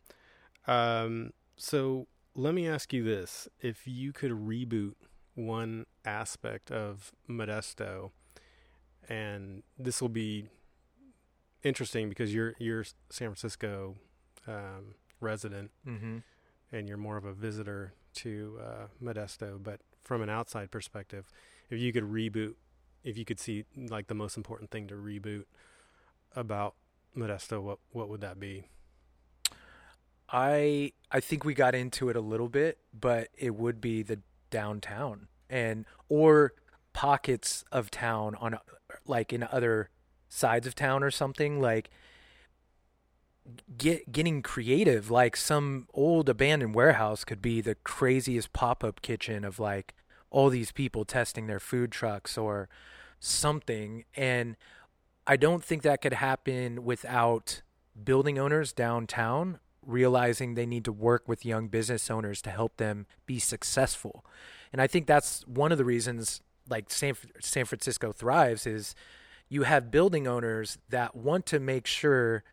Um, 0.66 1.32
so 1.56 2.06
let 2.34 2.54
me 2.54 2.66
ask 2.68 2.92
you 2.92 3.02
this: 3.04 3.48
If 3.60 3.86
you 3.86 4.12
could 4.12 4.30
reboot 4.32 4.94
one 5.34 5.86
aspect 6.04 6.70
of 6.70 7.12
Modesto, 7.28 8.10
and 9.08 9.62
this 9.78 10.00
will 10.00 10.08
be 10.08 10.46
interesting 11.62 12.08
because 12.08 12.34
you're 12.34 12.54
you're 12.58 12.84
San 13.10 13.28
Francisco 13.28 13.96
um, 14.46 14.94
resident 15.20 15.70
Mm-hmm. 15.86 16.18
and 16.72 16.88
you're 16.88 16.96
more 16.98 17.16
of 17.16 17.24
a 17.24 17.32
visitor 17.32 17.92
to 18.14 18.58
uh, 18.62 18.86
Modesto, 19.02 19.62
but 19.62 19.80
from 20.02 20.22
an 20.22 20.30
outside 20.30 20.70
perspective, 20.70 21.30
if 21.68 21.78
you 21.78 21.92
could 21.92 22.04
reboot, 22.04 22.54
if 23.04 23.16
you 23.18 23.24
could 23.24 23.38
see 23.38 23.64
like 23.76 24.06
the 24.08 24.14
most 24.14 24.36
important 24.36 24.70
thing 24.70 24.86
to 24.88 24.94
reboot 24.94 25.44
about 26.34 26.74
Modesto, 27.16 27.60
what 27.62 27.78
what 27.92 28.08
would 28.08 28.20
that 28.22 28.38
be? 28.40 28.64
I 30.32 30.92
I 31.10 31.20
think 31.20 31.44
we 31.44 31.54
got 31.54 31.74
into 31.74 32.08
it 32.08 32.16
a 32.16 32.20
little 32.20 32.48
bit, 32.48 32.78
but 32.98 33.28
it 33.36 33.54
would 33.54 33.80
be 33.80 34.02
the 34.02 34.20
downtown 34.50 35.28
and 35.48 35.84
or 36.08 36.54
pockets 36.92 37.64
of 37.70 37.90
town 37.90 38.34
on 38.36 38.58
like 39.06 39.32
in 39.32 39.42
other 39.44 39.90
sides 40.28 40.66
of 40.66 40.74
town 40.74 41.02
or 41.02 41.10
something 41.10 41.60
like 41.60 41.90
get 43.76 44.12
getting 44.12 44.42
creative 44.42 45.10
like 45.10 45.36
some 45.36 45.88
old 45.92 46.28
abandoned 46.28 46.74
warehouse 46.74 47.24
could 47.24 47.42
be 47.42 47.60
the 47.60 47.74
craziest 47.76 48.52
pop-up 48.52 49.02
kitchen 49.02 49.44
of 49.44 49.58
like 49.58 49.94
all 50.30 50.48
these 50.48 50.72
people 50.72 51.04
testing 51.04 51.46
their 51.46 51.60
food 51.60 51.90
trucks 51.90 52.38
or 52.38 52.68
something. 53.18 54.04
And 54.16 54.56
I 55.26 55.36
don't 55.36 55.62
think 55.62 55.82
that 55.82 56.00
could 56.00 56.14
happen 56.14 56.84
without 56.84 57.62
building 58.02 58.38
owners 58.38 58.72
downtown 58.72 59.58
realizing 59.84 60.54
they 60.54 60.66
need 60.66 60.84
to 60.84 60.92
work 60.92 61.28
with 61.28 61.44
young 61.44 61.68
business 61.68 62.10
owners 62.10 62.42
to 62.42 62.50
help 62.50 62.76
them 62.76 63.06
be 63.26 63.38
successful. 63.38 64.24
And 64.72 64.80
I 64.80 64.86
think 64.86 65.06
that's 65.06 65.46
one 65.46 65.72
of 65.72 65.78
the 65.78 65.84
reasons 65.84 66.40
like 66.68 66.90
San 66.90 67.14
San 67.40 67.64
Francisco 67.64 68.12
thrives 68.12 68.66
is 68.66 68.94
you 69.48 69.64
have 69.64 69.90
building 69.90 70.26
owners 70.28 70.78
that 70.88 71.16
want 71.16 71.46
to 71.46 71.58
make 71.58 71.86
sure 71.86 72.44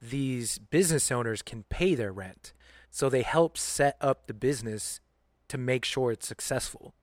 these 0.00 0.58
business 0.58 1.12
owners 1.12 1.42
can 1.42 1.64
pay 1.64 1.94
their 1.94 2.12
rent. 2.12 2.52
So 2.90 3.08
they 3.08 3.22
help 3.22 3.56
set 3.56 3.96
up 4.00 4.26
the 4.26 4.34
business 4.34 5.00
to 5.48 5.58
make 5.58 5.84
sure 5.84 6.10
it's 6.10 6.26
successful. 6.26 6.94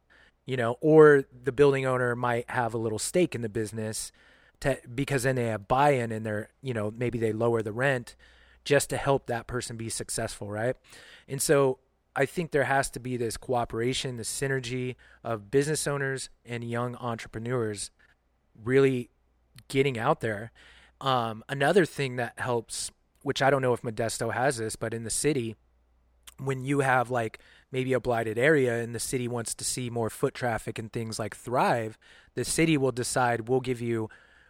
You 0.46 0.58
know, 0.58 0.78
or 0.82 1.26
the 1.44 1.52
building 1.52 1.86
owner 1.86 2.16
might 2.16 2.50
have 2.50 2.74
a 2.74 2.80
little 2.80 2.98
stake 2.98 3.36
in 3.36 3.42
the 3.42 3.50
business 3.50 4.12
to 4.62 4.80
because 4.94 5.24
then 5.24 5.36
they 5.36 5.46
have 5.46 5.68
buy-in 5.68 6.12
and 6.12 6.26
they're, 6.26 6.50
you 6.62 6.74
know, 6.74 6.92
maybe 6.92 7.20
they 7.20 7.32
lower 7.32 7.62
the 7.62 7.72
rent 7.72 8.16
just 8.66 8.90
to 8.90 8.98
help 8.98 9.28
that 9.28 9.48
person 9.48 9.78
be 9.78 9.90
successful, 9.90 10.50
right? 10.50 10.76
And 11.28 11.42
so 11.42 11.80
I 12.16 12.26
think 12.26 12.52
there 12.52 12.66
has 12.66 12.90
to 12.92 13.00
be 13.00 13.18
this 13.18 13.38
cooperation, 13.38 14.18
the 14.18 14.24
synergy 14.24 14.96
of 15.24 15.52
business 15.52 15.88
owners 15.88 16.30
and 16.46 16.64
young 16.64 16.96
entrepreneurs 16.96 17.92
really 18.62 19.10
getting 19.68 19.98
out 19.98 20.22
there. 20.22 20.52
Um, 21.02 21.44
another 21.48 21.86
thing 21.86 22.18
that 22.18 22.38
helps, 22.38 22.92
which 23.22 23.42
I 23.42 23.50
don't 23.50 23.62
know 23.62 23.74
if 23.74 23.84
Modesto 23.84 24.34
has 24.34 24.58
this, 24.58 24.76
but 24.76 24.94
in 24.94 25.04
the 25.04 25.10
city, 25.10 25.56
when 26.38 26.66
you 26.66 26.80
have 26.80 27.10
like 27.10 27.40
maybe 27.72 27.94
a 27.94 28.00
blighted 28.00 28.38
area 28.38 28.82
and 28.82 28.96
the 28.96 29.00
city 29.00 29.28
wants 29.28 29.54
to 29.56 29.64
see 29.64 29.90
more 29.90 30.10
foot 30.10 30.34
traffic 30.34 30.80
and 30.80 30.92
things 30.92 31.20
like 31.20 31.36
thrive, 31.36 31.98
the 32.34 32.44
city 32.44 32.78
will 32.78 32.92
decide 32.92 33.48
we'll 33.48 33.62
give 33.62 33.82
you, 33.82 34.10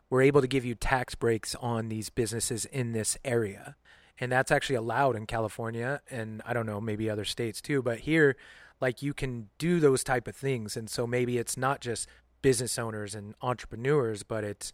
we're 0.10 0.22
able 0.22 0.42
to 0.42 0.48
give 0.48 0.66
you 0.66 0.76
tax 0.76 1.14
breaks 1.14 1.56
on 1.56 1.90
these 1.90 2.10
businesses 2.10 2.66
in 2.66 2.94
this 2.94 3.18
area 3.24 3.76
and 4.20 4.32
that's 4.32 4.52
actually 4.52 4.76
allowed 4.76 5.16
in 5.16 5.26
California 5.26 6.02
and 6.10 6.42
I 6.46 6.54
don't 6.54 6.66
know 6.66 6.82
maybe 6.82 7.10
other 7.10 7.26
states 7.26 7.62
too 7.62 7.82
but 7.82 8.00
here 8.00 8.36
like 8.82 9.02
you 9.02 9.14
can 9.14 9.50
do 9.58 9.80
those 9.80 10.04
type 10.04 10.28
of 10.28 10.36
things. 10.36 10.78
And 10.78 10.90
so 10.90 11.06
maybe 11.06 11.38
it's 11.38 11.58
not 11.58 11.82
just 11.82 12.08
business 12.42 12.80
owners 12.80 13.16
and 13.16 13.36
entrepreneurs 13.42 14.24
but 14.24 14.44
it's 14.44 14.74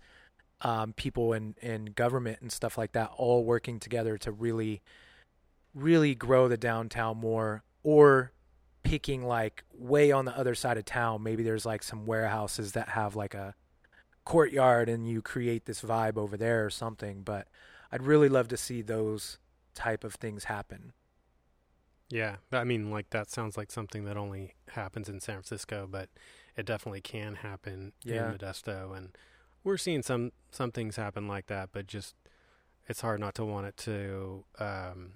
um, 0.61 0.93
people 0.93 1.33
in, 1.33 1.55
in 1.61 1.85
government 1.85 2.39
and 2.41 2.51
stuff 2.51 2.77
like 2.77 2.93
that 2.93 3.11
all 3.17 3.43
working 3.43 3.79
together 3.79 4.17
to 4.19 4.31
really 4.31 4.81
really 5.73 6.15
grow 6.15 6.47
the 6.47 6.57
downtown 6.57 7.17
more 7.17 7.63
or 7.83 8.31
picking 8.83 9.25
like 9.25 9.63
way 9.73 10.11
on 10.11 10.23
the 10.23 10.37
other 10.37 10.55
side 10.55 10.77
of 10.77 10.85
town. 10.85 11.21
Maybe 11.21 11.43
there's 11.43 11.65
like 11.65 11.83
some 11.83 12.05
warehouses 12.05 12.71
that 12.73 12.89
have 12.89 13.15
like 13.15 13.33
a 13.33 13.55
courtyard 14.23 14.87
and 14.87 15.07
you 15.07 15.21
create 15.21 15.65
this 15.65 15.81
vibe 15.81 16.17
over 16.17 16.35
there 16.35 16.65
or 16.65 16.69
something 16.71 17.21
but 17.21 17.47
I'd 17.91 18.03
really 18.03 18.29
love 18.29 18.47
to 18.49 18.57
see 18.57 18.81
those 18.81 19.37
type 19.73 20.03
of 20.03 20.15
things 20.15 20.45
happen. 20.45 20.93
Yeah, 22.09 22.35
I 22.51 22.63
mean, 22.63 22.91
like 22.91 23.09
that 23.09 23.31
sounds 23.31 23.57
like 23.57 23.71
something 23.71 24.05
that 24.05 24.15
only 24.15 24.53
happens 24.69 25.09
in 25.09 25.19
San 25.19 25.35
Francisco, 25.37 25.87
but 25.89 26.09
it 26.55 26.65
definitely 26.65 27.01
can 27.01 27.35
happen 27.35 27.93
Yeah. 28.03 28.29
in 28.31 28.37
Modesto, 28.37 28.95
and 28.95 29.17
we're 29.63 29.77
seeing 29.77 30.03
some 30.03 30.31
some 30.51 30.71
things 30.71 30.97
happen 30.97 31.27
like 31.27 31.47
that. 31.47 31.69
But 31.71 31.87
just 31.87 32.13
it's 32.87 33.01
hard 33.01 33.19
not 33.19 33.33
to 33.35 33.45
want 33.45 33.65
it 33.65 33.77
to 33.77 34.45
um, 34.59 35.13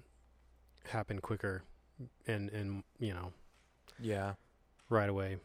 happen 0.86 1.20
quicker, 1.20 1.62
and 2.26 2.50
and 2.50 2.82
you 2.98 3.14
know 3.14 3.32
Yeah. 4.00 4.34
right 4.88 5.08
away. 5.08 5.36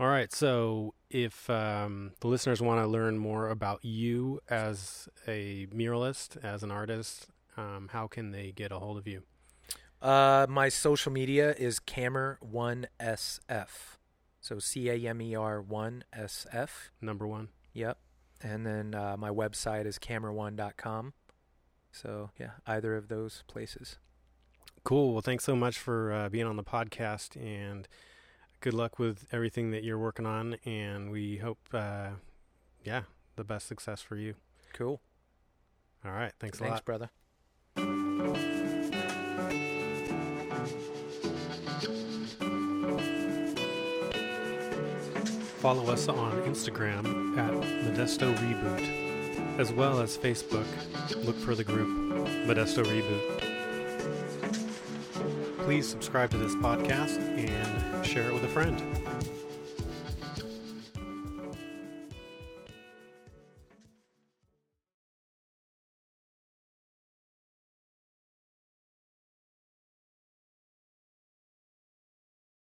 All 0.00 0.06
right, 0.06 0.32
so 0.32 0.94
if 1.10 1.50
um, 1.50 2.12
the 2.20 2.28
listeners 2.28 2.62
want 2.62 2.80
to 2.80 2.86
learn 2.86 3.18
more 3.18 3.48
about 3.48 3.84
you 3.84 4.38
as 4.48 5.08
a 5.26 5.66
muralist, 5.74 6.36
as 6.44 6.62
an 6.62 6.70
artist, 6.70 7.26
um, 7.56 7.88
how 7.90 8.06
can 8.06 8.30
they 8.30 8.52
get 8.52 8.70
a 8.70 8.78
hold 8.78 8.96
of 8.96 9.08
you? 9.08 9.24
Uh, 10.00 10.46
my 10.48 10.68
social 10.68 11.10
media 11.10 11.52
is 11.58 11.80
Camer1SF. 11.80 13.68
So 14.40 14.60
C 14.60 14.88
A 14.88 15.08
M 15.08 15.20
E 15.20 15.34
R 15.34 15.60
1 15.60 16.04
S 16.12 16.46
F. 16.52 16.92
Number 17.00 17.26
one. 17.26 17.48
Yep. 17.72 17.98
And 18.40 18.64
then 18.64 18.94
uh, 18.94 19.16
my 19.18 19.30
website 19.30 19.84
is 19.84 19.98
camer1.com. 19.98 21.12
So, 21.90 22.30
yeah, 22.38 22.50
either 22.68 22.96
of 22.96 23.08
those 23.08 23.42
places. 23.48 23.98
Cool. 24.84 25.12
Well, 25.12 25.22
thanks 25.22 25.42
so 25.42 25.56
much 25.56 25.76
for 25.78 26.12
uh, 26.12 26.28
being 26.28 26.46
on 26.46 26.54
the 26.54 26.62
podcast, 26.62 27.34
and 27.36 27.88
good 28.60 28.74
luck 28.74 28.98
with 28.98 29.26
everything 29.32 29.70
that 29.70 29.84
you're 29.84 29.98
working 29.98 30.26
on. 30.26 30.56
And 30.64 31.10
we 31.10 31.38
hope, 31.38 31.58
uh, 31.72 32.10
yeah, 32.84 33.02
the 33.36 33.44
best 33.44 33.66
success 33.66 34.00
for 34.00 34.16
you. 34.16 34.34
Cool. 34.72 35.00
All 36.04 36.12
right. 36.12 36.32
Thanks, 36.38 36.58
a 36.58 36.62
Thanks, 36.62 36.74
lot. 36.74 36.84
brother. 36.84 37.10
Follow 45.58 45.90
us 45.92 46.08
on 46.08 46.32
Instagram 46.42 47.36
at 47.36 47.52
Modesto 47.52 48.32
Reboot, 48.36 49.58
as 49.58 49.72
well 49.72 50.00
as 50.00 50.16
Facebook. 50.16 50.66
Look 51.24 51.36
for 51.36 51.56
the 51.56 51.64
group 51.64 51.88
Modesto 52.46 52.84
Reboot. 52.84 53.47
Please 55.68 55.86
subscribe 55.86 56.30
to 56.30 56.38
this 56.38 56.54
podcast 56.54 57.18
and 57.36 58.06
share 58.06 58.30
it 58.30 58.32
with 58.32 58.42
a 58.42 58.48
friend. 58.48 58.97